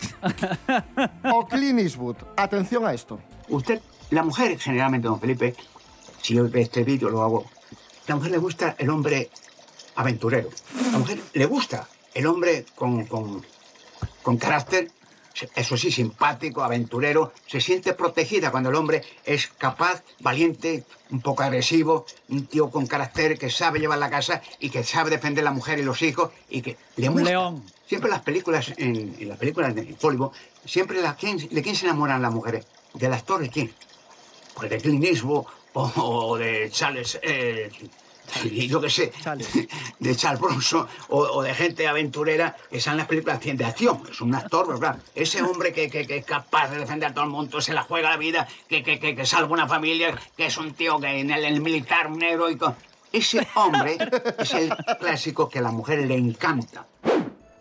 o 1.33 1.47
Clint 1.47 1.81
Eastwood. 1.81 2.17
Atención 2.37 2.87
a 2.87 2.95
esto. 2.95 3.19
Usted, 3.49 3.81
la 4.11 4.23
mujer, 4.23 4.59
generalmente, 4.59 5.09
don 5.09 5.21
Felipe, 5.21 5.55
si 6.23 6.35
yo 6.35 6.47
este 6.55 6.85
vídeo 6.85 7.11
lo 7.11 7.23
hago, 7.23 7.45
la 8.07 8.17
mujer 8.17 8.31
le 8.31 8.39
gusta 8.39 8.75
el 8.79 8.89
hombre 8.91 9.31
aventurero. 9.97 10.49
La 10.93 10.99
mujer 10.99 11.21
le 11.35 11.47
gusta 11.47 11.87
el 12.15 12.27
hombre 12.27 12.65
con, 12.75 13.05
con, 13.07 13.45
con 14.23 14.37
carácter, 14.39 14.91
eso 15.55 15.77
sí, 15.77 15.91
simpático, 15.91 16.62
aventurero. 16.62 17.33
Se 17.47 17.61
siente 17.61 17.95
protegida 17.95 18.51
cuando 18.51 18.71
el 18.71 18.77
hombre 18.77 19.03
es 19.25 19.49
capaz, 19.59 20.03
valiente, 20.21 20.85
un 21.11 21.21
poco 21.21 21.43
agresivo, 21.43 22.07
un 22.29 22.47
tío 22.47 22.71
con 22.71 22.87
carácter 22.87 23.39
que 23.39 23.51
sabe 23.51 23.81
llevar 23.81 23.99
la 23.99 24.11
casa 24.11 24.43
y 24.61 24.71
que 24.71 24.85
sabe 24.85 25.11
defender 25.11 25.43
a 25.43 25.47
la 25.47 25.51
mujer 25.53 25.79
y 25.79 25.83
los 25.83 26.03
hijos 26.03 26.31
y 26.49 26.62
que 26.62 26.77
le 26.97 27.09
Un 27.09 27.25
león. 27.25 27.62
Siempre 27.87 28.09
las 28.11 28.21
películas, 28.23 28.73
en, 28.79 29.15
en 29.19 29.29
las 29.29 29.37
películas 29.39 29.75
de 29.75 29.95
Hollywood, 30.01 30.33
siempre 30.65 31.03
la, 31.03 31.15
¿quién- 31.17 31.37
¿de 31.49 31.62
quién 31.62 31.75
se 31.77 31.85
enamoran 31.87 32.23
las 32.23 32.33
mujeres? 32.33 32.65
¿Del 32.95 33.12
actor 33.12 33.41
de 33.41 33.51
quién? 33.51 33.73
Pues 34.55 34.71
de 34.71 34.79
Clint 34.79 35.05
Eastwood 35.05 35.45
o, 35.75 35.93
o 35.97 36.37
de 36.39 36.71
Charles, 36.71 37.19
eh, 37.23 37.71
y 38.45 38.67
yo 38.69 38.81
qué 38.81 38.88
sé, 38.91 39.12
de 39.99 40.17
Charles 40.17 40.41
Bronson 40.41 40.87
o, 41.09 41.19
o 41.21 41.43
de 41.43 41.55
gente 41.55 41.87
aventurera 41.87 42.57
que 42.71 42.81
salen 42.81 42.99
las 42.99 43.07
películas 43.09 43.41
de 43.41 43.64
acción. 43.64 44.02
Es 44.11 44.21
un 44.21 44.35
actor, 44.35 44.67
¿verdad? 44.69 44.97
Ese 45.14 45.43
hombre 45.43 45.73
que, 45.73 45.91
que- 45.91 46.07
que 46.07 46.17
es 46.19 46.25
capaz 46.25 46.69
de 46.71 46.79
defender 46.79 47.11
a 47.11 47.14
todo 47.14 47.25
el 47.25 47.31
mundo, 47.31 47.61
se 47.61 47.73
la 47.75 47.83
juega 47.83 48.11
la 48.11 48.17
vida, 48.17 48.49
que, 48.69 48.83
que, 48.83 48.99
que, 48.99 49.14
que 49.14 49.26
salva 49.26 49.52
una 49.52 49.69
familia, 49.69 50.19
que 50.37 50.47
es 50.47 50.57
un 50.57 50.73
tío 50.75 50.99
que 50.99 51.21
en 51.21 51.31
el, 51.31 51.45
el 51.45 51.61
militar, 51.61 52.07
un 52.07 52.23
con- 52.59 52.75
Ese 53.12 53.47
hombre 53.55 53.99
es 54.38 54.55
el 54.55 54.71
clásico 54.99 55.49
que 55.49 55.59
a 55.59 55.62
la 55.62 55.71
mujer 55.71 55.99
le 56.07 56.14
encanta. 56.17 56.87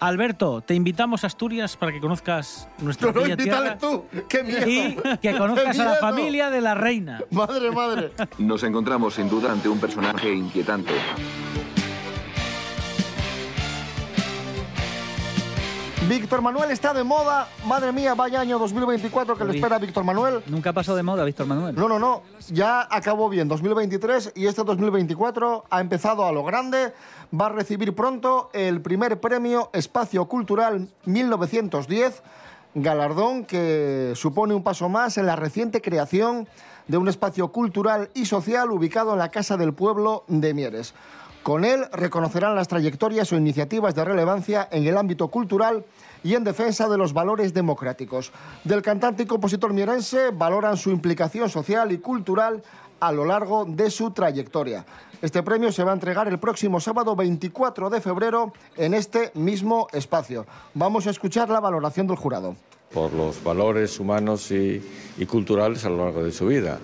Alberto, 0.02 0.62
te 0.62 0.74
invitamos 0.74 1.24
a 1.24 1.28
Asturias 1.28 1.78
para 1.78 1.92
que 1.92 2.00
conozcas 2.00 2.68
nuestra 2.80 3.10
invítale 3.10 3.38
tierra 3.38 3.78
tú. 3.78 4.04
¡Qué 4.28 4.42
miedo! 4.44 4.66
y 4.68 5.18
que 5.18 5.38
conozcas 5.38 5.76
¡Qué 5.76 5.82
a 5.84 5.86
la 5.86 5.96
familia 5.98 6.50
de 6.50 6.60
la 6.60 6.74
reina. 6.74 7.22
Madre, 7.30 7.70
madre. 7.70 8.12
Nos 8.40 8.64
encontramos 8.64 9.14
sin 9.14 9.30
duda 9.30 9.52
ante 9.52 9.70
un 9.70 9.80
personaje 9.80 10.34
inquietante. 10.34 10.94
Víctor 16.12 16.42
Manuel 16.42 16.72
está 16.72 16.94
de 16.94 17.06
moda. 17.06 17.48
Madre 17.66 17.94
mía, 17.94 18.16
vaya 18.16 18.42
año 18.42 18.60
2024 18.60 19.38
que 19.38 19.46
le 19.46 19.56
espera 19.56 19.78
a 19.78 19.80
Víctor 19.80 20.04
Manuel. 20.04 20.44
Nunca 20.46 20.74
pasó 20.74 20.94
de 20.94 21.04
moda, 21.04 21.24
Víctor 21.24 21.46
Manuel. 21.46 21.74
No, 21.74 21.88
no, 21.88 22.00
no. 22.00 22.24
Ya 22.50 22.86
acabó 22.92 23.30
bien 23.30 23.48
2023 23.48 24.34
y 24.36 24.48
este 24.48 24.62
2024 24.66 25.64
ha 25.70 25.80
empezado 25.80 26.26
a 26.26 26.34
lo 26.34 26.44
grande. 26.44 26.92
Va 27.34 27.46
a 27.46 27.50
recibir 27.50 27.96
pronto 27.96 28.50
el 28.52 28.82
primer 28.82 29.22
premio 29.22 29.70
Espacio 29.72 30.26
Cultural 30.26 30.90
1910, 31.06 32.24
galardón 32.76 33.46
que 33.46 34.12
supone 34.16 34.54
un 34.54 34.64
paso 34.64 34.90
más 34.90 35.18
en 35.18 35.26
la 35.26 35.38
reciente 35.38 35.82
creación 35.82 36.46
de 36.90 36.98
un 36.98 37.08
espacio 37.08 37.54
cultural 37.54 38.10
y 38.14 38.26
social 38.26 38.70
ubicado 38.72 39.14
en 39.14 39.20
la 39.20 39.30
Casa 39.30 39.56
del 39.56 39.74
Pueblo 39.74 40.26
de 40.28 40.54
Mieres. 40.54 40.94
Con 41.44 41.66
él 41.66 41.86
reconocerán 41.92 42.56
las 42.56 42.68
trayectorias 42.68 43.32
o 43.32 43.38
iniciativas 43.38 43.96
de 43.96 44.06
relevancia 44.06 44.68
en 44.72 44.86
el 44.86 44.96
ámbito 44.96 45.30
cultural 45.30 45.84
y 46.24 46.36
en 46.36 46.44
defensa 46.44 46.88
de 46.88 46.98
los 46.98 47.14
valores 47.14 47.54
democráticos. 47.54 48.32
Del 48.64 48.84
cantante 48.84 49.24
y 49.24 49.26
compositor 49.26 49.74
mierense 49.74 50.30
valoran 50.32 50.78
su 50.78 50.92
implicación 50.92 51.50
social 51.50 51.92
y 51.92 51.98
cultural 51.98 52.62
a 53.00 53.12
lo 53.12 53.26
largo 53.26 53.66
de 53.66 53.90
su 53.90 54.12
trayectoria. 54.12 54.86
Este 55.20 55.42
premio 55.42 55.72
se 55.72 55.84
va 55.84 55.92
a 55.92 55.96
entregar 55.96 56.28
el 56.28 56.38
próximo 56.38 56.80
sábado 56.80 57.16
24 57.16 57.90
de 57.90 58.02
febrero 58.02 58.54
en 58.78 58.94
este 58.94 59.32
mismo 59.34 59.88
espacio. 59.92 60.46
Vamos 60.76 61.08
a 61.08 61.10
escuchar 61.10 61.50
la 61.50 61.60
valoración 61.60 62.06
del 62.06 62.18
jurado. 62.18 62.56
por 62.94 63.14
los 63.14 63.42
valores 63.42 64.00
humanos 64.02 64.52
y, 64.52 64.84
y 65.18 65.26
culturales 65.26 65.86
a 65.86 65.90
lo 65.90 66.04
largo 66.04 66.24
de 66.24 66.32
su 66.32 66.48
vida. 66.48 66.78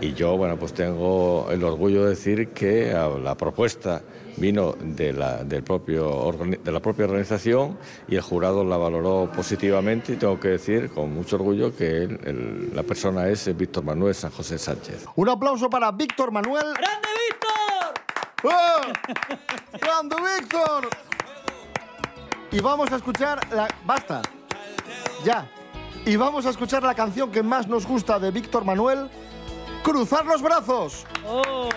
Y 0.00 0.12
yo, 0.12 0.36
bueno, 0.36 0.58
pues 0.58 0.74
tengo 0.74 1.48
el 1.50 1.62
orgullo 1.64 2.02
de 2.04 2.10
decir 2.10 2.50
que 2.50 2.92
la 3.22 3.34
propuesta 3.36 4.02
vino 4.36 4.74
de 4.80 5.12
la, 5.12 5.44
del 5.44 5.62
propio 5.62 6.30
de 6.62 6.72
la 6.72 6.80
propia 6.80 7.04
organización 7.04 7.78
y 8.08 8.16
el 8.16 8.20
jurado 8.20 8.64
la 8.64 8.76
valoró 8.76 9.30
positivamente 9.34 10.12
y 10.14 10.16
tengo 10.16 10.38
que 10.40 10.48
decir 10.48 10.90
con 10.90 11.14
mucho 11.14 11.36
orgullo 11.36 11.74
que 11.74 12.02
él- 12.02 12.20
el- 12.24 12.76
la 12.76 12.82
persona 12.82 13.28
es 13.28 13.56
Víctor 13.56 13.84
Manuel 13.84 14.14
San 14.14 14.32
José 14.32 14.58
Sánchez. 14.58 15.06
Un 15.14 15.28
aplauso 15.28 15.70
para 15.70 15.90
Víctor 15.92 16.32
Manuel. 16.32 16.64
¡Grande 16.74 17.08
Víctor! 17.30 18.52
¡Eh! 18.52 19.78
¡Grande 19.80 20.16
Víctor! 20.40 20.88
Y 22.50 22.60
vamos 22.60 22.90
a 22.92 22.96
escuchar 22.96 23.40
la... 23.54 23.68
Basta. 23.86 24.20
Ya. 25.24 25.48
Y 26.04 26.16
vamos 26.16 26.44
a 26.44 26.50
escuchar 26.50 26.82
la 26.82 26.94
canción 26.94 27.30
que 27.30 27.42
más 27.42 27.66
nos 27.68 27.86
gusta 27.86 28.18
de 28.18 28.30
Víctor 28.32 28.64
Manuel. 28.64 29.08
¡Cruzar 29.84 30.24
los 30.24 30.40
brazos! 30.40 31.04
¡Oh! 31.26 31.68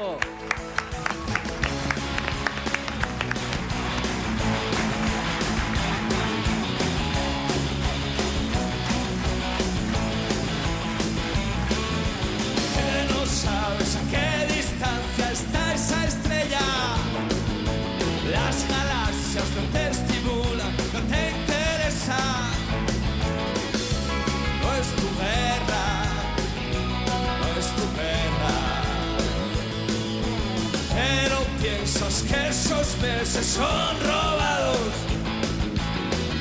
Piensas 32.08 32.24
que 32.24 32.50
esos 32.50 33.02
meses 33.02 33.46
son 33.46 34.00
robados. 34.02 34.78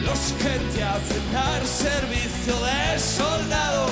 Los 0.04 0.32
que 0.38 0.58
te 0.74 0.82
hacen 0.82 1.32
dar 1.32 1.66
servicio 1.66 2.54
de 2.54 2.98
soldado 2.98 3.86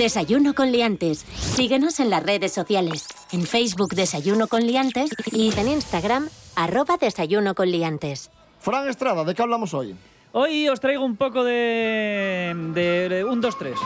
Desayuno 0.00 0.54
con 0.54 0.72
liantes. 0.72 1.26
Síguenos 1.36 2.00
en 2.00 2.08
las 2.08 2.22
redes 2.22 2.54
sociales. 2.54 3.06
En 3.32 3.42
Facebook 3.42 3.90
Desayuno 3.90 4.46
con 4.48 4.66
liantes 4.66 5.10
y 5.30 5.52
en 5.54 5.68
Instagram 5.68 6.30
arroba 6.56 6.96
Desayuno 6.96 7.54
con 7.54 7.70
liantes. 7.70 8.30
Fran 8.60 8.88
Estrada, 8.88 9.24
¿de 9.24 9.34
qué 9.34 9.42
hablamos 9.42 9.74
hoy? 9.74 9.94
Hoy 10.32 10.70
os 10.70 10.80
traigo 10.80 11.04
un 11.04 11.16
poco 11.16 11.44
de. 11.44 12.54
de, 12.72 13.10
de 13.10 13.24
un, 13.26 13.42
dos, 13.42 13.58
tres. 13.58 13.78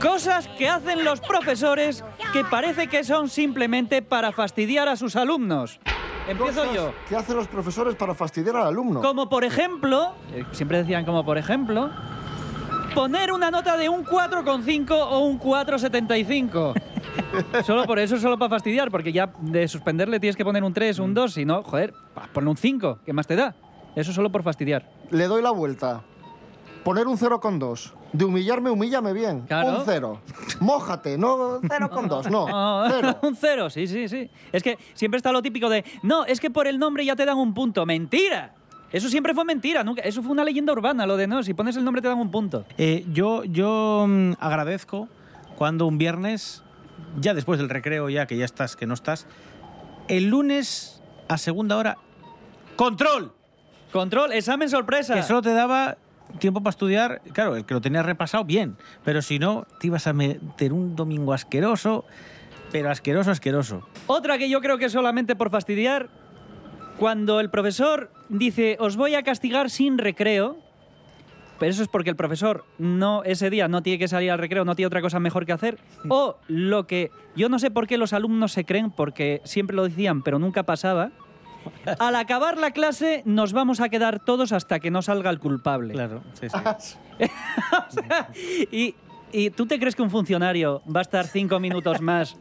Cosas 0.00 0.48
que 0.58 0.68
hacen 0.68 1.04
los 1.04 1.20
profesores 1.20 2.02
que 2.32 2.44
parece 2.44 2.88
que 2.88 3.04
son 3.04 3.28
simplemente 3.28 4.02
para 4.02 4.32
fastidiar 4.32 4.88
a 4.88 4.96
sus 4.96 5.14
alumnos. 5.14 5.78
Empiezo 6.26 6.62
Cosas 6.62 6.74
yo. 6.74 6.92
¿Qué 7.08 7.14
hacen 7.14 7.36
los 7.36 7.46
profesores 7.46 7.94
para 7.94 8.16
fastidiar 8.16 8.56
al 8.56 8.66
alumno? 8.66 9.00
Como 9.00 9.28
por 9.28 9.44
ejemplo, 9.44 10.12
eh, 10.34 10.44
siempre 10.50 10.78
decían 10.78 11.04
como 11.04 11.24
por 11.24 11.38
ejemplo, 11.38 11.90
poner 12.94 13.32
una 13.32 13.50
nota 13.50 13.76
de 13.76 13.88
un 13.88 14.04
4,5 14.04 14.90
o 14.90 15.18
un 15.20 15.38
4,75. 15.38 16.74
solo 17.64 17.84
por 17.84 17.98
eso, 17.98 18.18
solo 18.18 18.38
para 18.38 18.50
fastidiar, 18.50 18.90
porque 18.90 19.12
ya 19.12 19.32
de 19.40 19.68
suspenderle 19.68 20.20
tienes 20.20 20.36
que 20.36 20.44
poner 20.44 20.64
un 20.64 20.72
3, 20.72 20.98
un 20.98 21.14
2, 21.14 21.32
si 21.32 21.44
no, 21.44 21.62
joder, 21.62 21.94
ponle 22.32 22.50
un 22.50 22.56
5, 22.56 23.00
¿qué 23.04 23.12
más 23.12 23.26
te 23.26 23.36
da? 23.36 23.54
Eso 23.94 24.12
solo 24.12 24.30
por 24.30 24.42
fastidiar. 24.42 24.88
Le 25.10 25.26
doy 25.26 25.42
la 25.42 25.50
vuelta. 25.50 26.02
Poner 26.84 27.06
un 27.06 27.16
0,2. 27.16 27.92
De 28.12 28.24
humillarme, 28.24 28.70
humíllame 28.70 29.12
bien. 29.12 29.42
Claro. 29.42 29.78
Un 29.78 29.84
0. 29.84 30.20
Mójate, 30.60 31.16
no 31.16 31.60
0,2, 31.60 32.30
no. 32.30 32.84
Cero. 32.88 33.18
un 33.22 33.36
cero, 33.36 33.70
sí, 33.70 33.86
sí, 33.86 34.08
sí. 34.08 34.30
Es 34.52 34.62
que 34.62 34.78
siempre 34.94 35.16
está 35.16 35.32
lo 35.32 35.42
típico 35.42 35.68
de, 35.68 35.84
no, 36.02 36.24
es 36.24 36.40
que 36.40 36.50
por 36.50 36.66
el 36.66 36.78
nombre 36.78 37.04
ya 37.04 37.16
te 37.16 37.24
dan 37.24 37.38
un 37.38 37.54
punto. 37.54 37.86
¡Mentira! 37.86 38.54
Eso 38.92 39.08
siempre 39.08 39.34
fue 39.34 39.44
mentira, 39.44 39.82
nunca, 39.84 40.02
eso 40.02 40.22
fue 40.22 40.32
una 40.32 40.44
leyenda 40.44 40.72
urbana, 40.72 41.06
lo 41.06 41.16
de 41.16 41.26
no, 41.26 41.42
si 41.42 41.54
pones 41.54 41.76
el 41.76 41.84
nombre 41.84 42.02
te 42.02 42.08
dan 42.08 42.18
un 42.18 42.30
punto. 42.30 42.64
Eh, 42.76 43.06
yo 43.12 43.44
yo 43.44 44.04
mm, 44.06 44.32
agradezco 44.38 45.08
cuando 45.56 45.86
un 45.86 45.96
viernes, 45.98 46.62
ya 47.20 47.34
después 47.34 47.58
del 47.58 47.68
recreo, 47.68 48.08
ya 48.10 48.26
que 48.26 48.36
ya 48.36 48.44
estás, 48.44 48.76
que 48.76 48.86
no 48.86 48.94
estás, 48.94 49.26
el 50.08 50.28
lunes 50.28 51.02
a 51.28 51.38
segunda 51.38 51.76
hora, 51.76 51.98
control. 52.76 53.32
Control, 53.92 54.32
examen 54.32 54.68
sorpresa. 54.68 55.14
Que 55.14 55.22
solo 55.22 55.42
te 55.42 55.52
daba 55.52 55.96
tiempo 56.38 56.62
para 56.62 56.70
estudiar, 56.70 57.22
claro, 57.32 57.56
el 57.56 57.64
que 57.64 57.74
lo 57.74 57.80
tenías 57.80 58.04
repasado, 58.04 58.44
bien, 58.44 58.76
pero 59.04 59.22
si 59.22 59.38
no, 59.38 59.66
te 59.80 59.88
ibas 59.88 60.06
a 60.06 60.12
meter 60.12 60.72
un 60.72 60.96
domingo 60.96 61.32
asqueroso, 61.32 62.04
pero 62.70 62.90
asqueroso, 62.90 63.30
asqueroso. 63.30 63.86
Otra 64.06 64.38
que 64.38 64.48
yo 64.48 64.60
creo 64.60 64.78
que 64.78 64.86
es 64.86 64.92
solamente 64.92 65.36
por 65.36 65.50
fastidiar, 65.50 66.08
cuando 67.02 67.40
el 67.40 67.50
profesor 67.50 68.12
dice, 68.28 68.76
os 68.78 68.96
voy 68.96 69.16
a 69.16 69.24
castigar 69.24 69.70
sin 69.70 69.98
recreo, 69.98 70.56
pero 71.58 71.72
eso 71.72 71.82
es 71.82 71.88
porque 71.88 72.10
el 72.10 72.14
profesor 72.14 72.64
no 72.78 73.24
ese 73.24 73.50
día 73.50 73.66
no 73.66 73.82
tiene 73.82 73.98
que 73.98 74.06
salir 74.06 74.30
al 74.30 74.38
recreo, 74.38 74.64
no 74.64 74.76
tiene 74.76 74.86
otra 74.86 75.02
cosa 75.02 75.18
mejor 75.18 75.44
que 75.44 75.50
hacer, 75.50 75.80
o 76.08 76.36
lo 76.46 76.86
que 76.86 77.10
yo 77.34 77.48
no 77.48 77.58
sé 77.58 77.72
por 77.72 77.88
qué 77.88 77.98
los 77.98 78.12
alumnos 78.12 78.52
se 78.52 78.64
creen, 78.64 78.92
porque 78.92 79.40
siempre 79.42 79.74
lo 79.74 79.82
decían, 79.82 80.22
pero 80.22 80.38
nunca 80.38 80.62
pasaba, 80.62 81.10
Al 81.98 82.14
acabar 82.14 82.56
la 82.56 82.70
clase 82.70 83.22
nos 83.24 83.52
vamos 83.52 83.80
a 83.80 83.88
quedar 83.88 84.20
todos 84.20 84.52
hasta 84.52 84.78
que 84.78 84.92
no 84.92 85.02
salga 85.02 85.30
el 85.30 85.40
culpable. 85.40 85.94
Claro, 85.94 86.22
sí, 86.34 86.48
sí. 86.48 86.56
O 87.88 87.90
sea, 87.90 88.28
y, 88.70 88.94
y 89.32 89.50
tú 89.50 89.66
te 89.66 89.78
crees 89.78 89.96
que 89.96 90.02
un 90.02 90.10
funcionario 90.10 90.82
va 90.94 91.00
a 91.00 91.02
estar 91.02 91.26
cinco 91.26 91.58
minutos 91.58 92.00
más? 92.00 92.36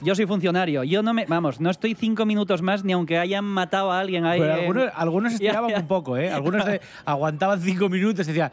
Yo 0.00 0.14
soy 0.14 0.26
funcionario. 0.26 0.84
Yo 0.84 1.02
no 1.02 1.12
me. 1.12 1.26
Vamos, 1.26 1.60
no 1.60 1.70
estoy 1.70 1.94
cinco 1.94 2.24
minutos 2.26 2.62
más 2.62 2.84
ni 2.84 2.92
aunque 2.92 3.18
hayan 3.18 3.44
matado 3.44 3.90
a 3.92 4.00
alguien 4.00 4.24
ahí. 4.24 4.40
Pero 4.40 4.54
algunos, 4.54 4.90
algunos 4.94 5.32
estiraban 5.34 5.70
ya. 5.70 5.78
un 5.80 5.86
poco, 5.86 6.16
¿eh? 6.16 6.30
Algunos 6.30 6.64
de- 6.66 6.80
aguantaban 7.04 7.60
cinco 7.60 7.88
minutos 7.88 8.26
y 8.26 8.30
decían, 8.30 8.50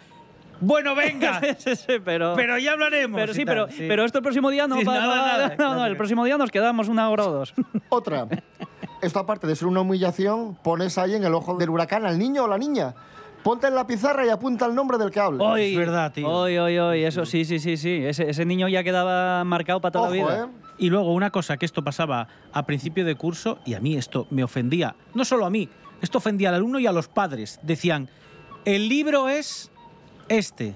bueno, 0.59 0.93
venga, 0.95 1.41
Sí, 1.57 1.75
sí, 1.75 1.93
pero, 2.03 2.33
pero 2.35 2.57
ya 2.57 2.73
hablaremos. 2.73 3.19
pero 3.19 3.33
sí, 3.33 3.45
tal, 3.45 3.67
pero, 3.67 3.87
pero 3.87 4.05
esto 4.05 4.19
el 4.19 4.23
próximo 4.23 4.49
día 4.49 4.67
no 4.67 4.77
Sí, 4.77 4.83
va- 4.83 4.93
nada, 4.93 5.07
va- 5.07 5.27
nada, 5.47 5.55
No, 5.57 5.75
no, 5.75 5.85
el 5.85 5.97
próximo 5.97 6.23
día 6.25 6.37
nos 6.37 6.51
quedamos 6.51 6.87
una 6.87 7.09
hora 7.09 7.25
o 7.25 7.31
dos. 7.31 7.53
Otra. 7.89 8.27
Esto 9.01 9.17
aparte 9.19 9.47
de 9.47 9.55
ser 9.55 9.67
una 9.67 9.81
humillación, 9.81 10.55
pones 10.63 10.97
ahí 10.99 11.15
en 11.15 11.23
el 11.23 11.33
ojo 11.33 11.57
del 11.57 11.69
huracán 11.71 12.05
al 12.05 12.19
niño 12.19 12.43
o 12.43 12.47
la 12.47 12.59
niña. 12.59 12.93
Ponte 13.43 13.67
en 13.67 13.75
la 13.75 13.87
pizarra 13.87 14.25
y 14.25 14.29
apunta 14.29 14.67
el 14.67 14.75
nombre 14.75 14.97
del 14.97 15.09
que 15.09 15.19
habla. 15.19 15.43
Hoy, 15.43 15.75
Hoy, 16.23 16.57
hoy, 16.57 16.77
hoy, 16.77 17.03
eso 17.03 17.25
sí, 17.25 17.43
sí, 17.43 17.59
sí, 17.59 17.75
sí. 17.75 18.03
Ese, 18.05 18.29
ese 18.29 18.45
niño 18.45 18.67
ya 18.67 18.83
quedaba 18.83 19.43
marcado 19.43 19.81
para 19.81 19.91
toda 19.91 20.09
la 20.09 20.13
vida. 20.13 20.49
Y 20.77 20.89
luego 20.89 21.13
una 21.13 21.31
cosa 21.31 21.57
que 21.57 21.65
esto 21.65 21.83
pasaba 21.83 22.27
a 22.53 22.65
principio 22.65 23.03
de 23.05 23.15
curso 23.15 23.59
y 23.65 23.73
a 23.73 23.79
mí 23.79 23.95
esto 23.95 24.27
me 24.29 24.43
ofendía, 24.43 24.95
no 25.13 25.25
solo 25.25 25.45
a 25.45 25.49
mí, 25.49 25.69
esto 26.01 26.17
ofendía 26.17 26.49
al 26.49 26.55
alumno 26.55 26.79
y 26.79 26.87
a 26.87 26.91
los 26.91 27.07
padres. 27.07 27.59
Decían, 27.61 28.09
el 28.65 28.89
libro 28.89 29.29
es 29.29 29.71
este. 30.27 30.75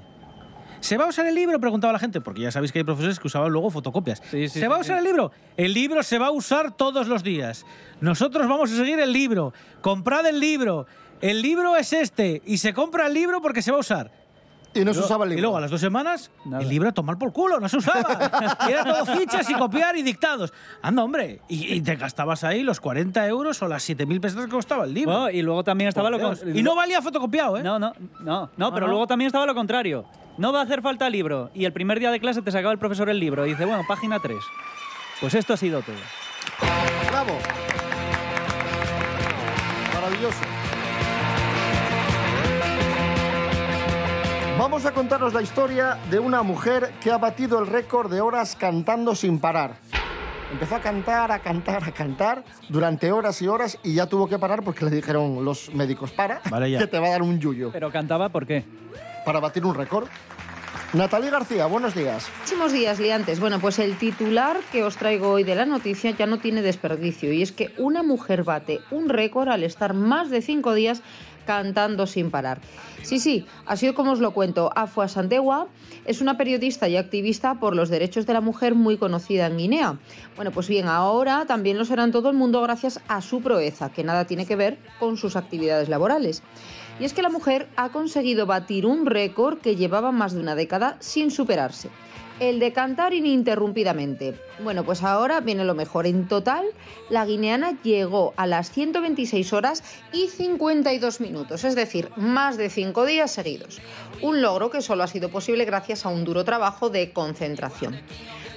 ¿Se 0.79 0.97
va 0.97 1.05
a 1.05 1.07
usar 1.07 1.25
el 1.25 1.33
libro? 1.33 1.59
Preguntaba 1.59 1.93
la 1.93 1.97
gente, 1.97 2.21
porque 2.21 2.41
ya 2.41 2.51
sabéis 2.51 2.71
que 2.71 2.77
hay 2.79 2.83
profesores 2.83 3.19
que 3.19 3.25
usaban 3.25 3.51
luego 3.51 3.71
fotocopias. 3.71 4.21
sí, 4.29 4.47
¿Se 4.49 4.67
va 4.67 4.75
a 4.75 4.79
usar 4.79 4.97
sí. 4.97 4.99
el 4.99 5.03
libro? 5.05 5.31
El 5.57 5.73
libro 5.73 6.03
se 6.03 6.19
va 6.19 6.27
a 6.27 6.31
usar 6.31 6.77
todos 6.77 7.07
los 7.07 7.23
días. 7.23 7.65
Nosotros 8.01 8.47
vamos 8.47 8.71
a 8.71 8.75
seguir 8.75 8.99
el 8.99 9.11
libro. 9.11 9.53
Comprad 9.81 10.27
el 10.27 10.39
libro. 10.39 10.85
El 11.29 11.41
libro 11.41 11.75
es 11.75 11.91
este. 11.93 12.41
Y 12.45 12.57
se 12.57 12.73
compra 12.73 13.07
el 13.07 13.13
libro 13.13 13.41
porque 13.41 13.61
se 13.61 13.71
va 13.71 13.77
a 13.77 13.79
usar. 13.81 14.11
Y 14.75 14.83
no 14.83 14.93
se 14.93 14.99
usaba 14.99 15.23
el 15.23 15.29
libro. 15.29 15.39
Y 15.39 15.41
luego 15.41 15.57
a 15.57 15.61
las 15.61 15.71
dos 15.71 15.79
semanas, 15.79 16.29
el 16.59 16.67
libro 16.67 16.89
a 16.89 16.91
tomar 16.91 17.17
por 17.17 17.31
culo, 17.31 17.61
no 17.61 17.69
se 17.69 17.77
usaba. 17.77 18.57
Era 18.69 18.83
todo 18.83 19.05
fichas 19.17 19.49
y 19.49 19.53
copiar 19.53 19.95
y 19.95 20.03
dictados. 20.03 20.51
Anda, 20.81 21.01
hombre. 21.03 21.39
Y, 21.47 21.73
y 21.75 21.81
te 21.81 21.95
gastabas 21.95 22.43
ahí 22.43 22.61
los 22.61 22.81
40 22.81 23.25
euros 23.27 23.61
o 23.63 23.67
las 23.69 23.89
7.000 23.89 24.19
pesetas 24.19 24.45
que 24.45 24.51
costaba 24.51 24.83
el 24.83 24.93
libro. 24.93 25.13
Bueno, 25.13 25.29
y 25.31 25.41
luego 25.41 25.63
también 25.63 25.87
estaba 25.87 26.09
Por 26.09 26.19
lo 26.19 26.27
Dios. 26.27 26.39
con- 26.41 26.55
Y 26.57 26.61
no 26.61 26.75
valía 26.75 27.01
fotocopiado, 27.01 27.57
¿eh? 27.57 27.63
No, 27.63 27.79
no, 27.79 27.93
no, 28.19 28.49
no, 28.57 28.73
pero 28.73 28.85
no. 28.87 28.91
luego 28.91 29.07
también 29.07 29.27
estaba 29.27 29.45
lo 29.45 29.55
contrario. 29.55 30.05
No 30.37 30.51
va 30.51 30.59
a 30.59 30.63
hacer 30.63 30.81
falta 30.81 31.09
libro. 31.09 31.49
Y 31.53 31.63
el 31.63 31.71
primer 31.71 31.99
día 32.01 32.11
de 32.11 32.19
clase 32.19 32.41
te 32.41 32.51
sacaba 32.51 32.73
el 32.73 32.77
profesor 32.79 33.09
el 33.09 33.17
libro 33.19 33.45
y 33.45 33.51
dice, 33.51 33.63
bueno, 33.65 33.83
página 33.87 34.19
3. 34.19 34.37
Pues 35.21 35.33
esto 35.35 35.53
ha 35.53 35.57
sido 35.57 35.81
todo. 35.81 35.95
Bravo. 37.09 37.37
Maravilloso. 39.93 40.41
Vamos 44.57 44.85
a 44.85 44.91
contaros 44.93 45.33
la 45.33 45.41
historia 45.41 45.97
de 46.09 46.17
una 46.17 46.41
mujer 46.41 46.93
que 47.01 47.11
ha 47.11 47.17
batido 47.17 47.59
el 47.59 47.67
récord 47.67 48.09
de 48.09 48.21
horas 48.21 48.55
cantando 48.55 49.13
sin 49.13 49.39
parar. 49.39 49.75
Empezó 50.51 50.75
a 50.75 50.79
cantar, 50.79 51.31
a 51.31 51.39
cantar, 51.39 51.83
a 51.83 51.91
cantar 51.91 52.43
durante 52.69 53.11
horas 53.11 53.41
y 53.41 53.47
horas 53.47 53.77
y 53.83 53.95
ya 53.95 54.05
tuvo 54.07 54.27
que 54.27 54.39
parar 54.39 54.63
porque 54.63 54.85
le 54.85 54.91
dijeron 54.91 55.43
los 55.43 55.73
médicos, 55.73 56.11
para, 56.11 56.39
Vale, 56.49 56.71
ya. 56.71 56.79
que 56.79 56.87
te 56.87 56.99
va 56.99 57.07
a 57.07 57.11
dar 57.11 57.21
un 57.21 57.39
yuyo. 57.39 57.71
Pero 57.73 57.91
cantaba, 57.91 58.29
¿por 58.29 58.45
qué? 58.47 58.63
Para 59.25 59.39
batir 59.41 59.65
un 59.65 59.75
récord. 59.75 60.07
Natalie 60.93 61.29
García, 61.29 61.65
buenos 61.65 61.93
días. 61.93 62.29
Muchísimos 62.39 62.71
días, 62.71 62.99
liantes. 62.99 63.39
Bueno, 63.39 63.59
pues 63.59 63.79
el 63.79 63.97
titular 63.97 64.57
que 64.71 64.83
os 64.83 64.95
traigo 64.95 65.29
hoy 65.29 65.43
de 65.43 65.55
la 65.55 65.65
noticia 65.65 66.11
ya 66.11 66.25
no 66.25 66.39
tiene 66.39 66.61
desperdicio 66.61 67.33
y 67.33 67.41
es 67.41 67.51
que 67.51 67.73
una 67.77 68.03
mujer 68.03 68.43
bate 68.43 68.79
un 68.91 69.09
récord 69.09 69.49
al 69.49 69.63
estar 69.63 69.93
más 69.93 70.29
de 70.29 70.41
cinco 70.41 70.73
días 70.73 71.01
cantando 71.45 72.07
sin 72.07 72.31
parar. 72.31 72.59
Sí, 73.03 73.19
sí, 73.19 73.45
así 73.65 73.91
como 73.93 74.13
os 74.13 74.19
lo 74.19 74.31
cuento, 74.31 74.71
Afua 74.75 75.07
Santegua 75.07 75.67
es 76.05 76.21
una 76.21 76.37
periodista 76.37 76.87
y 76.87 76.97
activista 76.97 77.59
por 77.59 77.75
los 77.75 77.89
derechos 77.89 78.25
de 78.25 78.33
la 78.33 78.41
mujer 78.41 78.73
muy 78.73 78.97
conocida 78.97 79.45
en 79.45 79.57
Guinea. 79.57 79.99
Bueno, 80.35 80.51
pues 80.51 80.67
bien, 80.67 80.87
ahora 80.87 81.45
también 81.45 81.77
lo 81.77 81.85
será 81.85 82.03
en 82.03 82.11
todo 82.11 82.29
el 82.29 82.35
mundo 82.35 82.61
gracias 82.61 82.99
a 83.07 83.21
su 83.21 83.41
proeza, 83.41 83.89
que 83.89 84.03
nada 84.03 84.25
tiene 84.25 84.45
que 84.45 84.55
ver 84.55 84.79
con 84.99 85.17
sus 85.17 85.35
actividades 85.35 85.87
laborales. 85.87 86.41
Y 86.99 87.05
es 87.05 87.13
que 87.13 87.21
la 87.21 87.29
mujer 87.29 87.67
ha 87.75 87.89
conseguido 87.89 88.45
batir 88.45 88.85
un 88.85 89.05
récord 89.05 89.59
que 89.59 89.75
llevaba 89.75 90.11
más 90.11 90.33
de 90.33 90.39
una 90.39 90.55
década 90.55 90.95
sin 90.99 91.29
superarse. 91.29 91.89
El 92.39 92.59
de 92.59 92.73
cantar 92.73 93.13
ininterrumpidamente. 93.13 94.35
Bueno, 94.61 94.83
pues 94.83 95.03
ahora 95.03 95.39
viene 95.39 95.63
lo 95.63 95.73
mejor. 95.73 96.05
En 96.05 96.27
total, 96.27 96.65
la 97.09 97.25
guineana 97.25 97.77
llegó 97.81 98.33
a 98.35 98.45
las 98.45 98.71
126 98.71 99.53
horas 99.53 99.83
y 100.11 100.27
52 100.27 101.21
minutos, 101.21 101.63
es 101.63 101.75
decir, 101.75 102.09
más 102.17 102.57
de 102.57 102.69
5 102.69 103.05
días 103.05 103.31
seguidos. 103.31 103.79
Un 104.21 104.41
logro 104.41 104.69
que 104.69 104.81
solo 104.81 105.03
ha 105.03 105.07
sido 105.07 105.29
posible 105.29 105.63
gracias 105.63 106.05
a 106.05 106.09
un 106.09 106.25
duro 106.25 106.43
trabajo 106.43 106.89
de 106.89 107.11
concentración. 107.13 108.01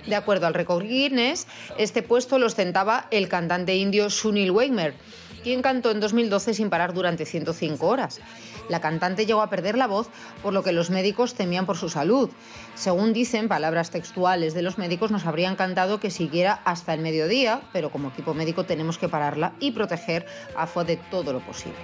De 0.07 0.17
acuerdo 0.17 0.47
al 0.47 0.55
récord 0.55 0.85
Guinness, 0.85 1.47
este 1.77 2.03
puesto 2.03 2.39
lo 2.39 2.47
ostentaba 2.47 3.07
el 3.11 3.29
cantante 3.29 3.77
indio 3.77 4.11
Sunil 4.11 4.51
Weimer, 4.51 4.95
quien 5.43 5.63
cantó 5.63 5.91
en 5.91 6.01
2012 6.01 6.55
sin 6.55 6.71
parar 6.71 6.93
durante 6.93 7.25
105 7.25 7.87
horas. 7.87 8.21
La 8.69 8.81
cantante 8.81 9.27
llegó 9.27 9.43
a 9.43 9.51
perder 9.51 9.77
la 9.79 9.87
voz, 9.87 10.09
por 10.43 10.53
lo 10.53 10.63
que 10.63 10.73
los 10.73 10.91
médicos 10.91 11.35
temían 11.35 11.67
por 11.67 11.77
su 11.77 11.89
salud. 11.89 12.31
Según 12.75 13.13
dicen 13.13 13.49
palabras 13.49 13.91
textuales 13.91 14.55
de 14.55 14.63
los 14.63 14.79
médicos, 14.79 15.11
nos 15.11 15.27
habrían 15.27 15.57
cantado 15.57 16.01
que 16.01 16.11
siguiera 16.11 16.61
hasta 16.65 16.95
el 16.95 17.01
mediodía, 17.01 17.63
pero 17.73 17.91
como 17.91 18.09
equipo 18.09 18.35
médico 18.35 18.65
tenemos 18.65 18.99
que 18.99 19.09
pararla 19.09 19.53
y 19.61 19.73
proteger 19.73 20.27
a 20.57 20.67
Fua 20.67 20.85
de 20.85 20.97
todo 20.97 21.33
lo 21.33 21.41
posible. 21.41 21.79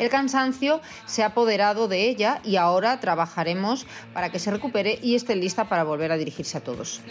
El 0.00 0.08
cansancio 0.08 0.80
se 1.04 1.22
ha 1.22 1.26
apoderado 1.26 1.86
de 1.86 2.08
ella 2.08 2.40
y 2.42 2.56
ahora 2.56 3.00
trabajaremos 3.00 3.86
para 4.14 4.30
que 4.30 4.38
se 4.38 4.50
recupere 4.50 4.98
y 5.02 5.14
esté 5.14 5.36
lista 5.36 5.68
para 5.68 5.84
volver 5.84 6.10
a 6.10 6.16
dirigirse 6.16 6.56
a 6.56 6.62
todos. 6.62 7.02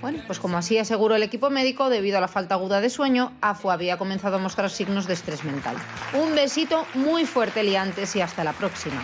Bueno, 0.00 0.22
pues 0.26 0.38
como 0.38 0.56
así 0.56 0.78
aseguró 0.78 1.14
el 1.14 1.22
equipo 1.22 1.50
médico, 1.50 1.90
debido 1.90 2.16
a 2.16 2.22
la 2.22 2.28
falta 2.28 2.54
aguda 2.54 2.80
de 2.80 2.88
sueño, 2.88 3.34
Afu 3.42 3.70
había 3.70 3.98
comenzado 3.98 4.36
a 4.36 4.38
mostrar 4.38 4.70
signos 4.70 5.06
de 5.06 5.12
estrés 5.12 5.44
mental. 5.44 5.76
Un 6.14 6.34
besito 6.34 6.86
muy 6.94 7.26
fuerte, 7.26 7.62
liantes, 7.62 8.16
y 8.16 8.22
hasta 8.22 8.41
la 8.44 8.52
próxima. 8.52 9.02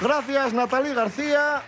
Gracias, 0.00 0.52
Natalie 0.52 0.94
García. 0.94 1.62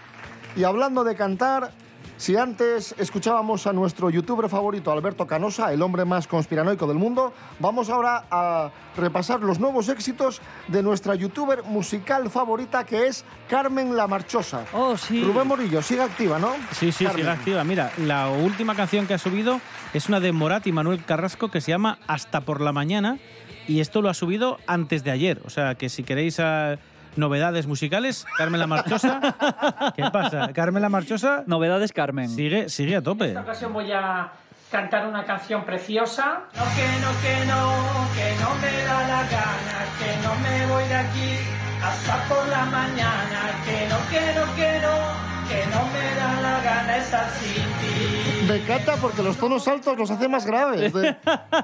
Y 0.56 0.64
hablando 0.64 1.04
de 1.04 1.14
cantar, 1.14 1.72
si 2.20 2.36
antes 2.36 2.94
escuchábamos 2.98 3.66
a 3.66 3.72
nuestro 3.72 4.10
youtuber 4.10 4.50
favorito, 4.50 4.92
Alberto 4.92 5.26
Canosa, 5.26 5.72
el 5.72 5.80
hombre 5.80 6.04
más 6.04 6.26
conspiranoico 6.26 6.86
del 6.86 6.98
mundo, 6.98 7.32
vamos 7.60 7.88
ahora 7.88 8.26
a 8.30 8.70
repasar 8.94 9.40
los 9.40 9.58
nuevos 9.58 9.88
éxitos 9.88 10.42
de 10.68 10.82
nuestra 10.82 11.14
youtuber 11.14 11.62
musical 11.62 12.28
favorita, 12.28 12.84
que 12.84 13.06
es 13.06 13.24
Carmen 13.48 13.96
La 13.96 14.06
Marchosa. 14.06 14.66
Oh, 14.74 14.98
sí. 14.98 15.22
Rubén 15.22 15.48
Morillo, 15.48 15.80
sigue 15.80 16.02
activa, 16.02 16.38
¿no? 16.38 16.52
Sí, 16.72 16.92
sí, 16.92 17.04
Carmen. 17.04 17.22
sigue 17.22 17.32
activa. 17.32 17.64
Mira, 17.64 17.90
la 17.96 18.28
última 18.28 18.74
canción 18.74 19.06
que 19.06 19.14
ha 19.14 19.18
subido 19.18 19.58
es 19.94 20.08
una 20.08 20.20
de 20.20 20.32
Morat 20.32 20.66
y 20.66 20.72
Manuel 20.72 21.02
Carrasco 21.04 21.50
que 21.50 21.62
se 21.62 21.70
llama 21.70 22.00
Hasta 22.06 22.42
por 22.42 22.60
la 22.60 22.72
mañana 22.72 23.18
y 23.66 23.80
esto 23.80 24.02
lo 24.02 24.08
ha 24.08 24.14
subido 24.14 24.58
antes 24.66 25.04
de 25.04 25.10
ayer. 25.10 25.40
O 25.44 25.50
sea, 25.50 25.74
que 25.76 25.88
si 25.88 26.02
queréis 26.02 26.40
ah, 26.40 26.76
novedades 27.16 27.66
musicales, 27.66 28.26
Carmen 28.36 28.60
la 28.60 28.66
Marchosa. 28.66 29.20
¿Qué 29.96 30.04
pasa? 30.12 30.52
Carmen 30.52 30.82
la 30.82 30.88
Marchosa. 30.88 31.44
Novedades, 31.46 31.92
Carmen. 31.92 32.28
Sigue, 32.28 32.68
sigue 32.68 32.96
a 32.96 33.02
tope. 33.02 33.28
esta 33.28 33.40
ocasión 33.40 33.72
voy 33.72 33.90
a 33.92 34.30
cantar 34.70 35.06
una 35.06 35.24
canción 35.24 35.64
preciosa. 35.64 36.44
No, 36.54 36.64
que 36.74 36.86
no, 37.00 37.10
que 37.22 37.46
no, 37.46 37.72
que 38.14 38.42
no 38.42 38.54
me 38.60 38.84
da 38.84 39.08
la 39.08 39.22
gana, 39.24 39.78
que 39.98 40.16
no 40.22 40.34
me 40.36 40.66
voy 40.72 40.84
de 40.88 40.94
aquí 40.94 41.38
hasta 41.82 42.24
por 42.28 42.46
la 42.48 42.64
mañana. 42.66 43.40
Que 43.64 43.88
no, 43.88 43.96
que 44.10 44.34
no, 44.34 44.54
que 44.56 44.80
no, 44.80 45.29
que 45.50 45.66
no 45.66 45.86
me 45.92 46.14
da 46.16 46.40
la 46.40 46.60
gana 46.62 46.96
estar 46.96 47.28
sin 47.40 47.54
ti. 47.54 48.46
Me 48.48 48.56
encanta 48.56 48.96
porque 48.96 49.22
los 49.22 49.36
tonos 49.36 49.68
altos 49.68 49.96
los 49.98 50.10
hace 50.10 50.26
más 50.28 50.44
graves. 50.46 50.92
De- 50.92 51.16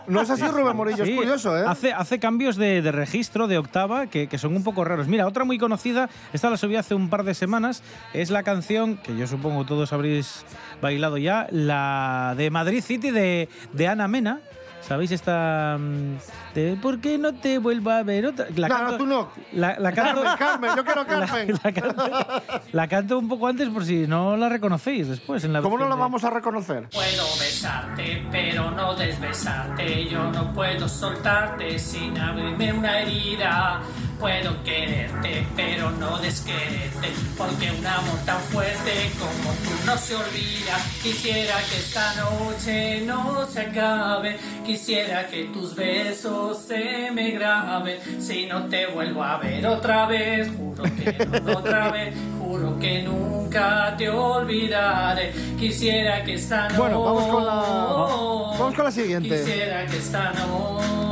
No 0.07 0.21
es 0.23 0.31
así, 0.31 0.43
Rubén 0.47 0.77
Morillo, 0.77 1.05
Sí, 1.05 1.13
es 1.13 1.17
curioso, 1.17 1.57
¿eh? 1.59 1.65
Hace, 1.67 1.93
hace 1.93 2.19
cambios 2.21 2.57
de, 2.57 2.81
de 2.83 2.93
registro, 2.93 3.47
de 3.49 3.59
octava, 3.59 4.07
que, 4.07 4.29
que 4.29 4.39
son 4.39 4.55
un 4.55 4.63
poco 4.63 4.85
raros. 4.85 5.09
Mira, 5.09 5.27
otra 5.27 5.45
muy 5.45 5.59
conocida, 5.59 6.09
esta 6.33 6.49
la 6.51 6.57
subí 6.57 6.77
hace 6.77 6.95
un 6.95 7.09
par 7.09 7.25
de 7.25 7.35
semanas, 7.35 7.83
es 8.13 8.31
la 8.31 8.43
canción 8.43 8.99
que 8.99 9.17
yo 9.17 9.27
supongo 9.27 9.65
todos 9.65 9.93
habréis 9.93 10.45
bailado 10.81 11.17
ya, 11.19 11.47
la 11.51 12.35
de 12.37 12.51
Madrid 12.51 12.83
City 12.85 13.11
de, 13.11 13.49
de 13.73 13.89
Ana 13.89 14.07
Mena. 14.09 14.41
¿Sabéis 14.81 15.11
esta 15.11 15.77
mm, 15.81 16.17
de 16.55 16.77
¿Por 16.81 17.01
qué 17.01 17.19
no 17.19 17.35
te 17.35 17.59
vuelvo 17.59 17.91
a 17.91 18.03
ver 18.05 18.27
otra? 18.27 18.47
La 18.55 18.69
No, 18.69 18.75
canto- 18.77 18.93
no, 18.93 18.99
tú 18.99 19.07
no. 19.07 19.29
La, 19.53 19.79
la 19.81 19.93
canto, 19.93 20.23
Carmen, 20.23 20.37
Carmen, 20.39 20.71
yo 20.77 20.85
quiero 20.85 21.07
Carmen. 21.09 21.55
La, 21.65 21.73
canto, 21.73 22.43
la 22.73 22.89
canto 22.89 23.19
un 23.19 23.29
poco 23.29 23.49
antes 23.49 23.69
por 23.69 23.85
si 23.85 24.07
no 24.07 24.37
la 24.37 24.49
reconocéis 24.49 25.09
después. 25.09 25.43
En 25.45 25.53
la 25.53 25.61
¿Cómo 25.61 25.77
no 25.77 25.89
la 25.89 25.97
de- 25.97 26.01
vamos 26.01 26.23
a 26.25 26.31
reconocer? 26.31 26.89
Puedo 26.91 27.25
besarte, 27.41 28.25
pero 28.31 28.71
no 28.71 28.95
desbesarte. 28.95 30.07
Yo 30.09 30.31
no 30.31 30.53
puedo 30.53 30.89
soltarte 30.89 31.79
sin 31.79 32.17
abrirme 32.19 32.73
una 32.73 33.01
herida. 33.01 33.81
Puedo 34.19 34.63
quererte, 34.65 35.47
pero 35.55 35.91
no 35.91 36.19
desquererte, 36.19 37.09
porque 37.37 37.71
un 37.71 37.87
amor 37.87 38.19
tan 38.25 38.41
fuerte 38.41 39.11
como 39.19 39.53
tú 39.63 39.71
no 39.85 39.97
se 39.99 40.15
olvida. 40.15 40.79
Quisiera 41.03 41.55
que 41.69 41.77
esta 41.77 42.15
noche 42.15 43.03
no 43.03 43.47
se 43.47 43.61
acabe, 43.61 44.39
quisiera 44.65 45.27
que 45.27 45.45
tus 45.45 45.75
besos 45.75 46.59
se 46.59 47.11
me 47.13 47.33
graben. 47.33 47.99
Si 48.19 48.47
no 48.47 48.65
te 48.67 48.87
vuelvo 48.87 49.23
a 49.23 49.37
ver 49.37 49.67
otra 49.67 50.07
vez, 50.07 50.49
juro 50.57 50.85
que 50.85 51.27
no 51.27 51.53
otra 51.59 51.91
vez, 51.91 52.15
juro 52.39 52.79
que 52.79 53.03
nunca 53.03 53.95
te 53.99 54.09
olvidaré. 54.09 55.33
Quisiera 55.59 56.25
que 56.25 56.35
esta 56.35 56.69
noche. 56.69 56.79
Bueno, 56.79 57.03
vamos 57.03 57.27
con 57.27 57.45
la, 57.45 57.53
vamos 57.55 58.75
con 58.75 58.85
la 58.85 58.91
siguiente. 58.91 59.29
Quisiera 59.29 59.85
que 59.87 59.99
esta 59.99 60.33
noche. 60.33 61.06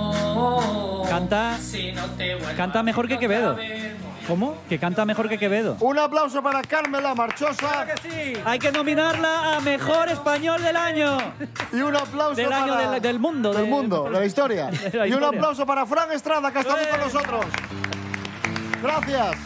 Canta, 1.09 1.59
Si 1.59 1.92
no 1.92 2.05
te 2.16 2.35
vuelvo 2.35 2.57
canta 2.57 2.83
mejor 2.83 3.07
que 3.09 3.18
Quevedo. 3.18 3.57
¿Cómo? 4.27 4.57
Que 4.68 4.79
canta 4.79 5.05
mejor 5.05 5.29
que 5.29 5.38
Quevedo. 5.38 5.77
Un 5.81 5.99
aplauso 5.99 6.42
para 6.42 6.62
Carmela 6.62 7.14
Marchosa. 7.14 7.87
Hay 8.47 8.59
que 8.59 8.73
nominarla 8.73 9.57
a 9.57 9.61
Mejor 9.61 10.09
Español 10.09 10.62
del 10.62 10.77
Año. 10.77 11.18
Y 11.73 11.81
un 11.83 11.94
aplauso 11.94 12.35
Del 12.37 12.51
año 12.53 12.75
para- 12.75 12.90
del, 12.92 13.03
del 13.03 13.18
mundo. 13.18 13.53
del 13.53 13.64
de- 13.64 13.70
mundo, 13.70 14.05
de 14.05 14.11
la 14.11 14.25
historia. 14.31 14.66
De 14.68 14.99
la 14.99 15.07
Y 15.07 15.12
un 15.12 15.18
historia. 15.18 15.38
aplauso 15.38 15.66
para 15.66 15.85
Fran 15.85 16.11
Estrada, 16.12 16.51
que 16.51 16.59
ha 16.59 16.61
estado 16.62 16.88
con 16.90 17.01
nosotros. 17.01 17.44
Gracias. 18.83 19.37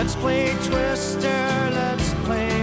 Let's 0.00 0.16
play 0.16 0.54
Twister, 0.64 1.70
let's 1.74 2.14
play 2.24 2.59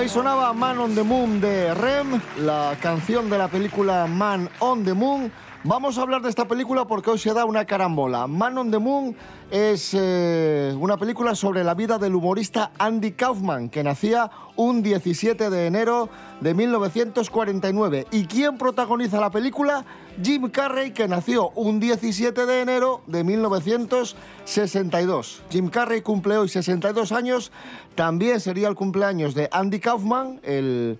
Ahí 0.00 0.08
sonaba 0.08 0.54
Man 0.54 0.78
on 0.78 0.94
the 0.94 1.02
Moon 1.02 1.42
de 1.42 1.74
Rem, 1.74 2.22
la 2.38 2.74
canción 2.80 3.28
de 3.28 3.36
la 3.36 3.48
película 3.48 4.06
Man 4.06 4.48
on 4.58 4.82
the 4.82 4.94
Moon. 4.94 5.30
Vamos 5.62 5.98
a 5.98 6.02
hablar 6.02 6.22
de 6.22 6.30
esta 6.30 6.48
película 6.48 6.86
porque 6.86 7.10
hoy 7.10 7.18
se 7.18 7.34
da 7.34 7.44
una 7.44 7.66
carambola. 7.66 8.26
Man 8.26 8.56
on 8.56 8.70
the 8.70 8.78
Moon 8.78 9.14
es 9.50 9.90
eh, 9.92 10.74
una 10.80 10.96
película 10.96 11.34
sobre 11.34 11.62
la 11.64 11.74
vida 11.74 11.98
del 11.98 12.14
humorista 12.14 12.70
Andy 12.78 13.12
Kaufman, 13.12 13.68
que 13.68 13.84
nacía 13.84 14.30
un 14.56 14.82
17 14.82 15.50
de 15.50 15.66
enero 15.66 16.08
de 16.40 16.54
1949. 16.54 18.06
¿Y 18.10 18.24
quién 18.24 18.56
protagoniza 18.56 19.20
la 19.20 19.30
película? 19.30 19.84
Jim 20.22 20.48
Carrey, 20.48 20.92
que 20.92 21.06
nació 21.08 21.50
un 21.50 21.78
17 21.78 22.46
de 22.46 22.62
enero 22.62 23.02
de 23.06 23.22
1962. 23.22 25.42
Jim 25.50 25.68
Carrey 25.68 26.00
cumple 26.00 26.38
hoy 26.38 26.48
62 26.48 27.12
años. 27.12 27.52
También 27.94 28.40
sería 28.40 28.68
el 28.68 28.76
cumpleaños 28.76 29.34
de 29.34 29.50
Andy 29.52 29.78
Kaufman, 29.78 30.40
el, 30.42 30.98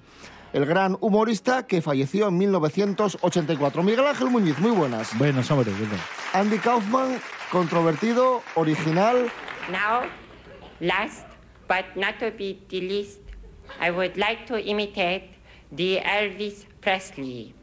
el 0.52 0.66
gran 0.66 0.96
humorista 1.00 1.66
que 1.66 1.82
falleció 1.82 2.28
en 2.28 2.38
1984. 2.38 3.82
Miguel 3.82 4.06
Ángel 4.06 4.30
Muñiz, 4.30 4.58
muy 4.58 4.70
buenas. 4.70 5.16
Bueno, 5.18 5.40
hombre, 5.48 5.72
¿qué 5.72 5.86
tal? 5.86 6.40
Andy 6.40 6.58
Kaufman, 6.58 7.20
controvertido, 7.50 8.42
original. 8.54 9.30
Now, 9.70 10.08
last 10.80 11.26
but 11.68 11.84
not 11.96 12.18
to 12.18 12.30
be 12.36 12.58
the 12.68 12.80
least, 12.80 13.20
I 13.80 13.90
would 13.90 14.16
like 14.16 14.46
to 14.46 14.58
imitate 14.58 15.30
the 15.74 16.00
Elvis 16.00 16.66
Presley. 16.80 17.54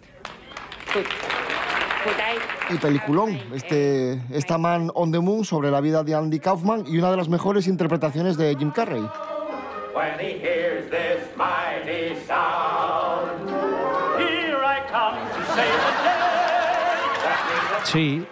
I 2.08 2.73
y 2.73 2.78
peliculón, 2.78 3.38
este, 3.54 4.21
esta 4.32 4.58
Man 4.58 4.91
on 4.93 5.12
the 5.12 5.19
Moon 5.19 5.43
sobre 5.43 5.69
la 5.71 5.82
vida 5.82 6.04
de 6.04 6.15
Andy 6.15 6.39
Kaufman 6.39 6.86
y 6.88 6.97
una 6.97 7.12
de 7.12 7.17
las 7.17 7.28
mejores 7.28 7.67
interpretaciones 7.67 8.38
de 8.38 8.56
Jim 8.56 8.71
Carrey. 8.71 9.04
When 9.98 10.20
he 10.20 10.38
hears 10.40 10.90
this 10.92 11.26
mighty 11.36 12.16
sound, 12.28 13.50
here 14.20 14.60
I 14.64 14.80
come 14.92 15.18
to 15.34 15.42
save 15.56 15.82
the 15.82 15.94
day. 16.04 17.84
Sí, 17.86 18.26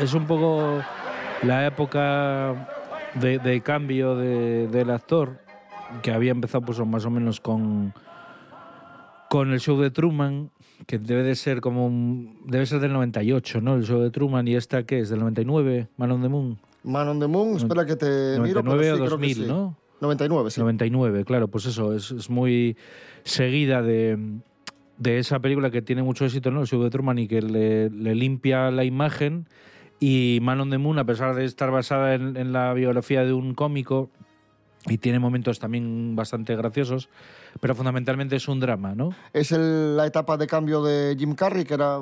es 0.00 0.14
un 0.14 0.26
poco 0.26 0.82
la 1.42 1.66
época 1.66 2.66
de, 3.14 3.38
de 3.38 3.60
cambio 3.60 4.16
de- 4.16 4.66
del 4.68 4.90
actor, 4.90 5.38
que 6.02 6.10
había 6.12 6.32
empezado 6.32 6.64
pues 6.64 6.78
más 6.80 7.04
o 7.04 7.10
menos 7.10 7.40
con, 7.40 7.92
con 9.28 9.52
el 9.52 9.60
show 9.60 9.78
de 9.80 9.90
Truman, 9.90 10.50
que 10.86 10.98
debe 10.98 11.22
de 11.22 11.36
ser 11.36 11.60
como 11.60 11.86
un- 11.86 12.40
debe 12.46 12.66
ser 12.66 12.80
del 12.80 12.92
98, 12.94 13.60
¿no? 13.60 13.74
El 13.76 13.84
show 13.84 14.00
de 14.00 14.10
Truman 14.10 14.48
y 14.48 14.56
esta 14.56 14.82
que 14.84 14.98
es 15.00 15.08
del 15.10 15.20
99, 15.20 15.88
Man 15.98 16.10
on 16.10 16.22
the 16.22 16.28
Moon. 16.28 16.58
Man 16.82 17.06
on 17.08 17.20
the 17.20 17.28
Moon, 17.28 17.56
espera 17.58 17.86
que 17.86 17.94
te 17.96 18.38
miro. 18.40 18.62
99 18.62 18.80
pero 18.80 18.94
o 18.94 18.96
sí, 18.96 18.96
creo 18.96 19.04
que 19.04 19.10
2000, 19.10 19.34
sí. 19.36 19.44
¿no? 19.46 19.76
99, 20.02 20.50
sí. 20.50 20.60
99, 20.60 21.24
claro, 21.24 21.48
pues 21.48 21.64
eso, 21.66 21.94
es, 21.94 22.28
muy 22.28 22.76
seguida 23.24 23.80
de, 23.82 24.18
de 24.98 25.18
esa 25.18 25.40
película 25.40 25.70
que 25.70 25.80
tiene 25.80 26.02
mucho 26.02 26.26
éxito, 26.26 26.50
¿no? 26.50 26.60
El 26.60 26.66
show 26.66 26.82
de 26.82 26.90
Truman 26.90 27.18
y 27.18 27.28
que 27.28 27.40
le, 27.40 28.14
limpia 28.14 28.70
la 28.70 28.84
imagen. 28.84 29.46
Y 30.00 30.40
Man 30.42 30.60
on 30.60 30.70
the 30.70 30.78
Moon, 30.78 30.98
a 30.98 31.04
pesar 31.04 31.34
de 31.34 31.44
estar 31.44 31.70
basada 31.70 32.14
en 32.14 32.52
la 32.52 32.74
biografía 32.74 33.24
de 33.24 33.32
un 33.32 33.54
cómico, 33.54 34.10
y 34.86 34.98
tiene 34.98 35.18
momentos 35.18 35.58
también 35.58 36.16
bastante 36.16 36.56
graciosos, 36.56 37.08
pero 37.60 37.74
fundamentalmente 37.74 38.36
es 38.36 38.48
un 38.48 38.58
drama, 38.60 38.94
¿no? 38.94 39.10
Es 39.32 39.52
el- 39.52 39.96
la 39.96 40.06
etapa 40.06 40.36
de 40.36 40.46
cambio 40.46 40.82
de 40.82 41.14
Jim 41.18 41.34
Carrey, 41.34 41.64
que 41.64 41.74
era, 41.74 41.98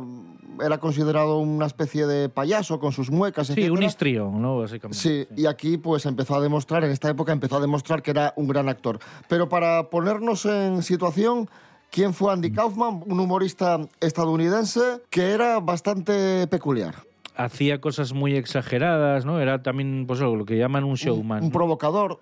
era 0.65 0.79
considerado 0.79 1.39
una 1.39 1.67
especie 1.67 2.07
de 2.07 2.29
payaso 2.29 2.79
con 2.81 2.93
sus 2.93 3.11
muecas, 3.11 3.49
Sí, 3.49 3.53
etcétera. 3.53 3.73
un 3.75 3.83
histrión, 3.83 4.41
¿no? 4.43 4.59
Básicamente. 4.59 4.99
Sí, 4.99 5.27
y 5.37 5.47
aquí 5.47 5.77
pues 5.77 6.07
empezó 6.07 6.35
a 6.37 6.41
demostrar, 6.41 6.85
en 6.85 6.91
esta 6.91 7.11
época 7.11 7.33
empezó 7.33 7.57
a 7.57 7.61
demostrar 7.61 8.03
que 8.03 8.13
era 8.13 8.33
un 8.37 8.49
gran 8.49 8.69
actor. 8.69 8.99
Pero 9.29 9.49
para 9.49 9.91
ponernos 9.91 10.47
en 10.47 10.83
situación, 10.83 11.51
¿quién 11.91 12.15
fue 12.15 12.33
Andy 12.33 12.51
Kaufman? 12.51 13.03
Un 13.07 13.21
humorista 13.21 13.79
estadounidense 14.01 14.81
que 15.11 15.33
era 15.33 15.61
bastante 15.61 16.47
peculiar. 16.47 16.95
Hacía 17.37 17.81
cosas 17.81 18.13
muy 18.13 18.35
exageradas, 18.37 19.25
¿no? 19.25 19.41
Era 19.41 19.63
también, 19.63 20.05
pues 20.07 20.21
lo 20.21 20.45
que 20.45 20.59
llaman 20.59 20.85
un 20.85 20.95
showman. 20.97 21.43
Un 21.45 21.51
provocador. 21.51 22.21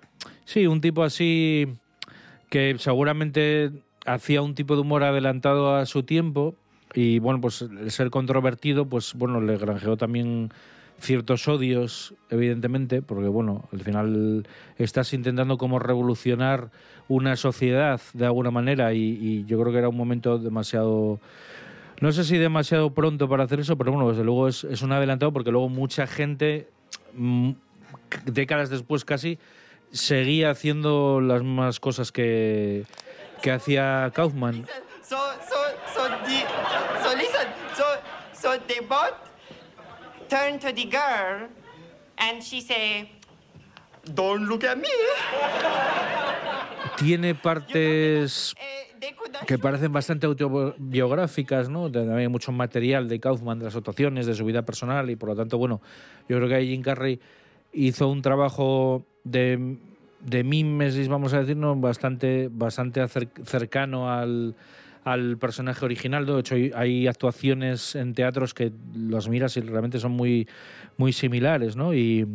Sí, 0.48 0.66
un 0.66 0.80
tipo 0.80 1.02
así 1.02 1.68
que 2.48 2.76
seguramente 2.78 3.70
hacía 4.06 4.40
un 4.40 4.54
tipo 4.54 4.76
de 4.76 4.80
humor 4.80 5.02
adelantado 5.02 5.76
a 5.76 5.84
su 5.84 6.04
tiempo 6.04 6.54
y 6.94 7.18
bueno, 7.18 7.38
pues 7.42 7.60
el 7.60 7.90
ser 7.90 8.08
controvertido, 8.08 8.86
pues 8.86 9.12
bueno, 9.12 9.42
le 9.42 9.58
granjeó 9.58 9.98
también 9.98 10.48
ciertos 11.00 11.46
odios, 11.48 12.14
evidentemente, 12.30 13.02
porque 13.02 13.28
bueno, 13.28 13.68
al 13.74 13.80
final 13.80 14.46
estás 14.78 15.12
intentando 15.12 15.58
como 15.58 15.80
revolucionar 15.80 16.70
una 17.08 17.36
sociedad 17.36 18.00
de 18.14 18.24
alguna 18.24 18.50
manera 18.50 18.94
y, 18.94 19.44
yo 19.44 19.60
creo 19.60 19.70
que 19.70 19.80
era 19.80 19.90
un 19.90 19.98
momento 19.98 20.38
demasiado 20.38 21.20
No 22.00 22.10
sé 22.10 22.24
si 22.24 22.38
demasiado 22.38 22.94
pronto 22.94 23.28
para 23.28 23.44
hacer 23.44 23.60
eso, 23.60 23.76
pero 23.76 23.92
bueno, 23.92 24.08
desde 24.08 24.24
luego 24.24 24.48
es, 24.48 24.64
es 24.64 24.80
un 24.80 24.92
adelantado 24.92 25.30
porque 25.30 25.50
luego 25.50 25.68
mucha 25.68 26.06
gente, 26.06 26.70
mm, 27.12 27.50
décadas 28.24 28.70
después 28.70 29.04
casi, 29.04 29.38
seguía 29.92 30.50
haciendo 30.50 31.20
las 31.20 31.42
mismas 31.42 31.80
cosas 31.80 32.12
que, 32.12 32.84
que 33.42 33.50
hacía 33.50 34.10
Kaufman. 34.14 34.66
So, 35.02 35.16
so, 35.48 35.56
so, 35.94 36.08
the, 36.26 36.44
so 37.02 37.16
listen, 37.16 37.48
so, 37.74 37.84
so 38.32 38.58
they 38.66 38.80
both 38.80 39.14
turn 40.28 40.58
to 40.58 40.72
the 40.72 40.84
girl 40.84 41.48
and 42.18 42.42
she 42.42 42.60
say, 42.60 43.10
don't 44.14 44.46
look 44.48 44.64
at 44.64 44.76
me. 44.76 44.88
Tiene 46.96 47.34
partes 47.34 48.54
que 49.46 49.58
parecen 49.58 49.92
bastante 49.92 50.26
autobiográficas, 50.26 51.68
¿no? 51.68 51.90
También 51.90 52.18
hay 52.18 52.28
mucho 52.28 52.52
material 52.52 53.08
de 53.08 53.20
Kaufman, 53.20 53.58
de 53.58 53.66
las 53.66 53.76
actuaciones, 53.76 54.26
de 54.26 54.34
su 54.34 54.44
vida 54.44 54.62
personal 54.62 55.08
y 55.08 55.16
por 55.16 55.30
lo 55.30 55.36
tanto, 55.36 55.58
bueno, 55.58 55.80
yo 56.28 56.36
creo 56.36 56.48
que 56.48 56.54
ahí 56.56 56.68
Jim 56.68 56.82
Carrey 56.82 57.20
hizo 57.72 58.08
un 58.08 58.22
trabajo 58.22 59.06
de, 59.30 59.76
de 60.20 60.44
mimesis, 60.44 61.08
vamos 61.08 61.32
a 61.34 61.40
decir, 61.40 61.56
¿no? 61.56 61.76
bastante, 61.76 62.48
bastante 62.50 63.06
cercano 63.08 64.10
al, 64.10 64.54
al 65.04 65.38
personaje 65.38 65.84
original. 65.84 66.26
De 66.26 66.38
hecho, 66.38 66.54
hay, 66.74 67.06
actuaciones 67.06 67.94
en 67.94 68.14
teatros 68.14 68.54
que 68.54 68.72
los 68.94 69.28
miras 69.28 69.56
y 69.56 69.60
realmente 69.60 69.98
son 69.98 70.12
muy, 70.12 70.48
muy 70.96 71.12
similares, 71.12 71.76
¿no? 71.76 71.94
Y, 71.94 72.26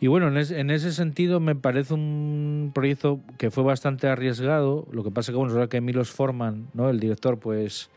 y 0.00 0.06
bueno, 0.06 0.28
en, 0.28 0.36
en 0.36 0.70
ese 0.70 0.92
sentido 0.92 1.40
me 1.40 1.54
parece 1.54 1.94
un 1.94 2.72
proyecto 2.74 3.20
que 3.38 3.50
fue 3.50 3.64
bastante 3.64 4.08
arriesgado. 4.08 4.86
Lo 4.92 5.04
que 5.04 5.10
pasa 5.10 5.32
que, 5.32 5.36
bueno, 5.36 5.50
es 5.50 5.54
verdad 5.54 5.68
que 5.68 5.80
Milos 5.80 6.10
Forman, 6.10 6.68
¿no? 6.72 6.88
el 6.88 7.00
director, 7.00 7.38
pues 7.38 7.90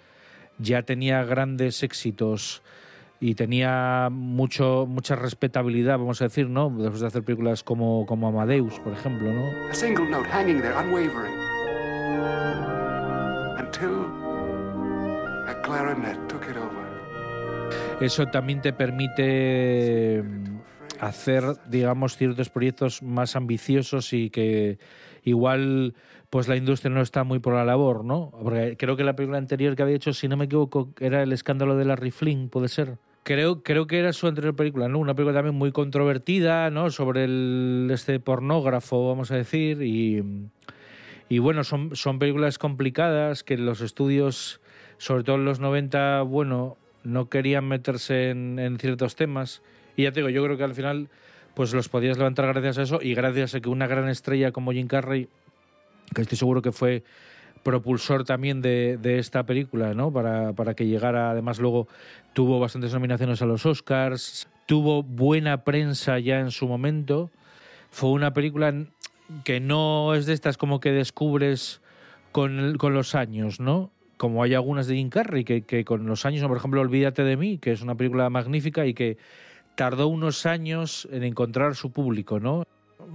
ya 0.60 0.84
tenía 0.84 1.24
grandes 1.24 1.82
éxitos 1.82 2.62
y 3.24 3.36
tenía 3.36 4.10
mucho, 4.12 4.86
mucha 4.86 5.16
respetabilidad, 5.16 5.98
vamos 5.98 6.22
a 6.22 6.26
decir, 6.26 6.50
¿no? 6.50 6.70
Después 6.70 7.00
de 7.00 7.08
hacer 7.08 7.24
películas 7.24 7.64
como, 7.64 8.06
como 8.06 8.28
Amadeus, 8.28 8.82
por 8.82 8.92
ejemplo, 8.92 9.32
¿no? 9.32 9.70
A 9.70 9.74
single 9.74 10.10
note 10.10 10.28
hanging 10.28 10.60
there, 10.60 10.76
unwavering. 10.76 11.34
Until 13.58 14.12
a 15.48 15.56
clarinet 15.64 16.18
took 16.28 16.44
it 16.52 16.58
over. 16.58 16.84
Eso 18.02 18.26
también 18.26 18.60
te 18.60 18.74
permite 18.74 20.22
mm, 20.22 20.58
hacer, 21.00 21.46
digamos, 21.70 22.18
ciertos 22.18 22.50
proyectos 22.50 23.02
más 23.02 23.38
ambiciosos 23.38 24.12
y 24.12 24.32
que 24.32 24.80
igual 25.24 25.96
pues 26.30 26.50
la 26.50 26.58
industria 26.58 26.94
no 26.94 27.02
está 27.02 27.24
muy 27.24 27.40
por 27.40 27.54
la 27.54 27.64
labor, 27.64 28.04
¿no? 28.04 28.32
Porque 28.32 28.76
creo 28.76 28.98
que 28.98 29.06
la 29.06 29.16
película 29.16 29.38
anterior 29.38 29.78
que 29.78 29.84
había 29.84 29.96
hecho, 29.96 30.12
si 30.12 30.28
no 30.28 30.36
me 30.36 30.46
equivoco, 30.46 30.90
era 31.00 31.24
el 31.24 31.32
escándalo 31.32 31.78
de 31.78 31.86
Larry 31.86 32.12
Flynn, 32.12 32.50
puede 32.50 32.68
ser. 32.68 32.98
Creo, 33.24 33.64
creo 33.64 33.88
que 33.88 34.00
era 34.00 34.12
su 34.12 34.28
anterior 34.28 34.56
película, 34.56 34.90
¿no? 34.90 35.00
Una 35.00 35.16
película 35.16 35.38
también 35.38 35.56
muy 35.56 35.72
controvertida, 35.72 36.70
¿no? 36.70 36.90
Sobre 36.92 37.24
el 37.24 37.90
este 37.92 38.20
pornógrafo, 38.20 39.08
vamos 39.08 39.32
a 39.32 39.36
decir, 39.36 39.82
y, 39.82 40.22
y 41.30 41.40
bueno, 41.40 41.64
son, 41.64 41.96
son 41.96 42.20
películas 42.20 42.58
complicadas 42.58 43.44
que 43.44 43.58
los 43.58 43.80
estudios, 43.80 44.60
sobre 44.98 45.24
todo 45.24 45.38
en 45.38 45.46
los 45.46 45.60
90, 45.60 46.22
bueno, 46.24 46.78
no 47.04 47.30
querían 47.30 47.66
meterse 47.66 48.30
en, 48.30 48.60
en 48.60 48.78
ciertos 48.78 49.16
temas. 49.16 49.62
Y 49.96 50.04
ya 50.04 50.12
te 50.12 50.20
digo, 50.20 50.30
yo 50.30 50.44
creo 50.44 50.58
que 50.58 50.64
al 50.64 50.76
final 50.76 51.10
pues 51.54 51.74
los 51.74 51.90
podías 51.90 52.18
levantar 52.18 52.48
gracias 52.48 52.78
a 52.78 52.82
eso 52.84 53.00
y 53.02 53.14
gracias 53.14 53.56
a 53.56 53.62
que 53.62 53.70
una 53.70 53.88
gran 53.88 54.10
estrella 54.10 54.52
como 54.52 54.72
Jim 54.72 54.88
Carrey, 54.88 55.30
que 56.14 56.22
estoy 56.22 56.38
seguro 56.38 56.62
que 56.62 56.72
fue 56.72 57.04
propulsor 57.64 58.26
también 58.26 58.62
de, 58.62 58.98
de 59.02 59.20
esta 59.20 59.44
película, 59.46 59.94
¿no? 59.94 60.12
Para, 60.12 60.54
para 60.54 60.74
que 60.74 60.86
llegara, 60.86 61.32
además 61.32 61.60
luego 61.60 61.88
tuvo 62.34 62.60
bastantes 62.60 62.94
nominaciones 62.94 63.42
a 63.42 63.46
los 63.46 63.66
Oscars, 63.66 64.50
tuvo 64.66 65.04
buena 65.04 65.64
prensa 65.64 66.20
ya 66.20 66.40
en 66.40 66.52
su 66.52 66.68
momento, 66.68 67.32
fue 67.90 68.12
una 68.12 68.34
película 68.34 68.74
que 69.44 69.60
no 69.60 70.14
es 70.14 70.26
de 70.26 70.34
estas 70.34 70.58
como 70.58 70.80
que 70.80 70.92
descubres 70.92 71.82
con, 72.32 72.78
con 72.78 72.94
los 72.94 73.16
años, 73.16 73.60
¿no? 73.60 73.92
Como 74.18 74.44
hay 74.44 74.54
algunas 74.54 74.88
de 74.88 74.96
Jim 74.96 75.10
Carrey, 75.10 75.44
que, 75.44 75.62
que 75.64 75.86
con 75.86 76.06
los 76.06 76.26
años, 76.26 76.46
por 76.48 76.58
ejemplo, 76.58 76.82
Olvídate 76.82 77.24
de 77.24 77.38
mí, 77.38 77.58
que 77.58 77.72
es 77.72 77.82
una 77.82 77.96
película 77.96 78.30
magnífica 78.30 78.86
y 78.86 78.94
que 78.94 79.18
tardó 79.76 80.08
unos 80.08 80.46
años 80.46 81.08
en 81.12 81.24
encontrar 81.24 81.76
su 81.76 81.92
público, 81.92 82.40
¿no? 82.40 82.64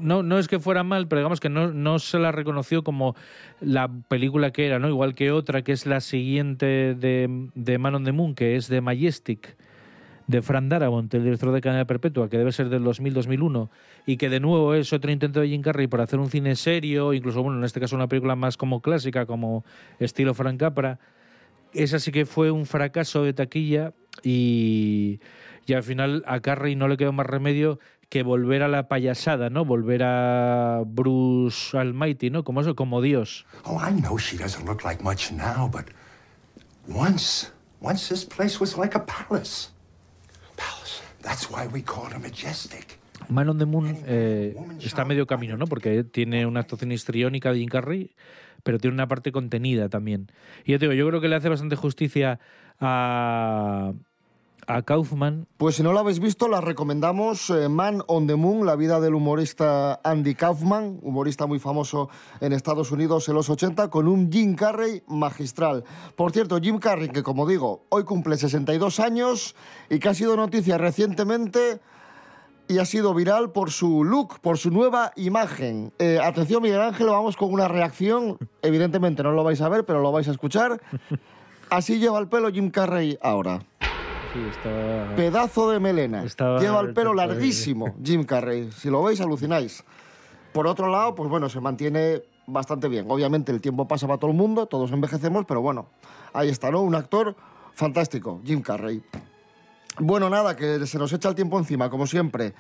No, 0.00 0.22
no 0.22 0.38
es 0.38 0.48
que 0.48 0.58
fuera 0.58 0.82
mal, 0.82 1.08
pero 1.08 1.20
digamos 1.20 1.40
que 1.40 1.48
no, 1.48 1.72
no 1.72 1.98
se 1.98 2.18
la 2.18 2.32
reconoció 2.32 2.82
como 2.82 3.16
la 3.60 3.88
película 4.08 4.50
que 4.52 4.66
era, 4.66 4.78
¿no? 4.78 4.88
Igual 4.88 5.14
que 5.14 5.30
otra, 5.32 5.62
que 5.62 5.72
es 5.72 5.86
la 5.86 6.00
siguiente 6.00 6.94
de, 6.94 7.48
de 7.54 7.78
Man 7.78 7.94
on 7.94 8.04
the 8.04 8.12
Moon, 8.12 8.34
que 8.34 8.56
es 8.56 8.68
de 8.68 8.80
Majestic, 8.80 9.56
de 10.28 10.42
Fran 10.42 10.68
Darabont, 10.68 11.12
el 11.14 11.24
director 11.24 11.50
de 11.52 11.60
Cadena 11.60 11.86
Perpetua, 11.86 12.28
que 12.28 12.36
debe 12.36 12.52
ser 12.52 12.68
del 12.68 12.84
2000-2001, 12.84 13.70
y 14.06 14.18
que 14.18 14.28
de 14.28 14.40
nuevo 14.40 14.74
es 14.74 14.92
otro 14.92 15.10
intento 15.10 15.40
de 15.40 15.48
Jim 15.48 15.62
Carrey 15.62 15.86
por 15.86 16.02
hacer 16.02 16.18
un 16.18 16.30
cine 16.30 16.54
serio, 16.54 17.14
incluso, 17.14 17.42
bueno, 17.42 17.58
en 17.58 17.64
este 17.64 17.80
caso 17.80 17.96
una 17.96 18.08
película 18.08 18.36
más 18.36 18.56
como 18.56 18.82
clásica, 18.82 19.26
como 19.26 19.64
estilo 19.98 20.34
Frank 20.34 20.60
Capra. 20.60 20.98
Esa 21.72 21.98
sí 21.98 22.12
que 22.12 22.26
fue 22.26 22.50
un 22.50 22.66
fracaso 22.66 23.24
de 23.24 23.32
taquilla 23.32 23.94
y, 24.22 25.20
y 25.66 25.72
al 25.72 25.82
final 25.82 26.22
a 26.26 26.40
Carrey 26.40 26.76
no 26.76 26.88
le 26.88 26.96
quedó 26.96 27.12
más 27.12 27.26
remedio 27.26 27.78
que 28.08 28.22
volver 28.22 28.62
a 28.62 28.68
la 28.68 28.88
payasada, 28.88 29.50
¿no? 29.50 29.64
Volver 29.64 30.02
a 30.02 30.82
Bruce 30.86 31.76
Almighty, 31.76 32.30
¿no? 32.30 32.44
Como 32.44 32.60
eso, 32.60 32.74
como 32.74 33.02
Dios. 33.02 33.44
Oh, 33.64 33.78
I 33.78 33.92
know 33.92 34.18
she 34.18 34.36
doesn't 34.36 34.66
look 34.66 34.84
like 34.84 35.02
much 35.02 35.30
now, 35.30 35.68
but 35.70 35.86
once, 36.88 37.52
once 37.80 38.08
this 38.08 38.24
place 38.24 38.58
was 38.58 38.76
like 38.76 38.96
a 38.96 39.04
palace. 39.04 39.70
Palace. 40.56 41.02
That's 41.22 41.50
why 41.50 41.66
we 41.66 41.82
called 41.82 42.12
her 42.12 42.20
majestic. 42.20 42.98
Man 43.28 43.48
on 43.50 43.58
the 43.58 43.66
Moon 43.66 43.94
eh, 44.06 44.56
está 44.80 45.02
a 45.02 45.04
medio 45.04 45.26
camino, 45.26 45.56
¿no? 45.56 45.66
Porque 45.66 46.02
tiene 46.04 46.46
una 46.46 46.60
actuación 46.60 46.92
histriónica 46.92 47.52
de 47.52 47.58
Jim 47.58 47.68
Carrey, 47.68 48.14
pero 48.62 48.78
tiene 48.78 48.94
una 48.94 49.06
parte 49.06 49.32
contenida 49.32 49.90
también. 49.90 50.32
Y 50.64 50.72
yo 50.72 50.78
te 50.78 50.86
digo, 50.86 50.94
yo 50.94 51.06
creo 51.08 51.20
que 51.20 51.28
le 51.28 51.36
hace 51.36 51.50
bastante 51.50 51.76
justicia 51.76 52.40
a, 52.80 53.92
a 54.68 54.82
Kaufman. 54.82 55.48
Pues 55.56 55.76
si 55.76 55.82
no 55.82 55.92
lo 55.92 55.98
habéis 55.98 56.20
visto, 56.20 56.46
la 56.46 56.60
recomendamos 56.60 57.50
eh, 57.50 57.68
Man 57.68 58.02
on 58.06 58.26
the 58.26 58.36
Moon, 58.36 58.66
la 58.66 58.76
vida 58.76 59.00
del 59.00 59.14
humorista 59.14 60.00
Andy 60.04 60.34
Kaufman, 60.34 61.00
humorista 61.02 61.46
muy 61.46 61.58
famoso 61.58 62.10
en 62.40 62.52
Estados 62.52 62.92
Unidos 62.92 63.28
en 63.28 63.34
los 63.34 63.48
80, 63.48 63.88
con 63.88 64.06
un 64.06 64.30
Jim 64.30 64.54
Carrey 64.54 65.02
magistral. 65.08 65.84
Por 66.14 66.32
cierto, 66.32 66.60
Jim 66.60 66.78
Carrey, 66.78 67.08
que 67.08 67.22
como 67.22 67.46
digo, 67.46 67.86
hoy 67.88 68.04
cumple 68.04 68.36
62 68.36 69.00
años 69.00 69.56
y 69.88 69.98
que 69.98 70.10
ha 70.10 70.14
sido 70.14 70.36
noticia 70.36 70.76
recientemente 70.76 71.80
y 72.68 72.78
ha 72.78 72.84
sido 72.84 73.14
viral 73.14 73.50
por 73.50 73.70
su 73.70 74.04
look, 74.04 74.40
por 74.40 74.58
su 74.58 74.70
nueva 74.70 75.12
imagen. 75.16 75.94
Eh, 75.98 76.20
atención, 76.22 76.62
Miguel 76.62 76.82
Ángel, 76.82 77.06
vamos 77.06 77.36
con 77.36 77.50
una 77.50 77.66
reacción. 77.66 78.36
Evidentemente 78.60 79.22
no 79.22 79.32
lo 79.32 79.42
vais 79.42 79.62
a 79.62 79.70
ver, 79.70 79.86
pero 79.86 80.02
lo 80.02 80.12
vais 80.12 80.28
a 80.28 80.32
escuchar. 80.32 80.80
Así 81.70 81.98
lleva 81.98 82.18
el 82.18 82.28
pelo 82.28 82.50
Jim 82.50 82.70
Carrey 82.70 83.18
ahora. 83.22 83.60
Sí. 84.32 84.40
Pedazo 85.16 85.70
de 85.70 85.80
melena. 85.80 86.22
Estaba- 86.24 86.60
Lleva 86.60 86.80
el 86.80 86.92
pelo 86.92 87.14
larguísimo, 87.14 87.94
Jim 88.04 88.24
Carrey. 88.24 88.70
Si 88.72 88.90
lo 88.90 89.02
veis, 89.02 89.20
alucináis. 89.20 89.84
Por 90.52 90.66
otro 90.66 90.88
lado, 90.88 91.14
pues 91.14 91.28
bueno, 91.30 91.48
se 91.48 91.60
mantiene 91.60 92.22
bastante 92.46 92.88
bien. 92.88 93.06
Obviamente 93.08 93.52
el 93.52 93.60
tiempo 93.60 93.86
pasa 93.88 94.06
para 94.06 94.18
todo 94.18 94.30
el 94.30 94.36
mundo, 94.36 94.66
todos 94.66 94.90
envejecemos, 94.92 95.44
pero 95.46 95.60
bueno, 95.60 95.86
ahí 96.32 96.48
está, 96.48 96.70
¿no? 96.70 96.80
Un 96.82 96.94
actor 96.94 97.36
fantástico, 97.72 98.40
Jim 98.44 98.60
Carrey. 98.62 99.02
Bueno, 99.98 100.30
nada, 100.30 100.56
que 100.56 100.86
se 100.86 100.98
nos 100.98 101.12
echa 101.12 101.28
el 101.28 101.34
tiempo 101.34 101.58
encima, 101.58 101.90
como 101.90 102.06
siempre. 102.06 102.54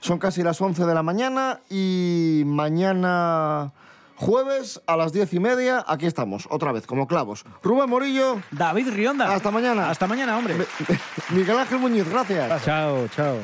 Son 0.00 0.18
casi 0.18 0.42
las 0.42 0.60
11 0.60 0.84
de 0.86 0.94
la 0.94 1.02
mañana 1.02 1.60
y 1.68 2.42
mañana 2.46 3.72
jueves 4.20 4.82
a 4.86 4.96
las 4.98 5.12
10 5.12 5.32
y 5.32 5.40
media 5.40 5.82
aquí 5.88 6.04
estamos, 6.04 6.46
otra 6.50 6.72
vez, 6.72 6.86
como 6.86 7.06
clavos. 7.06 7.44
Rubén 7.62 7.88
Morillo. 7.88 8.42
David 8.50 8.90
Rionda. 8.90 9.32
Hasta 9.34 9.50
mañana. 9.50 9.90
Hasta 9.90 10.06
mañana, 10.06 10.36
hombre. 10.36 10.56
Miguel 11.30 11.58
Ángel 11.58 11.78
Muñiz, 11.78 12.08
gracias. 12.08 12.62
Chao, 12.64 13.08
chao. 13.08 13.36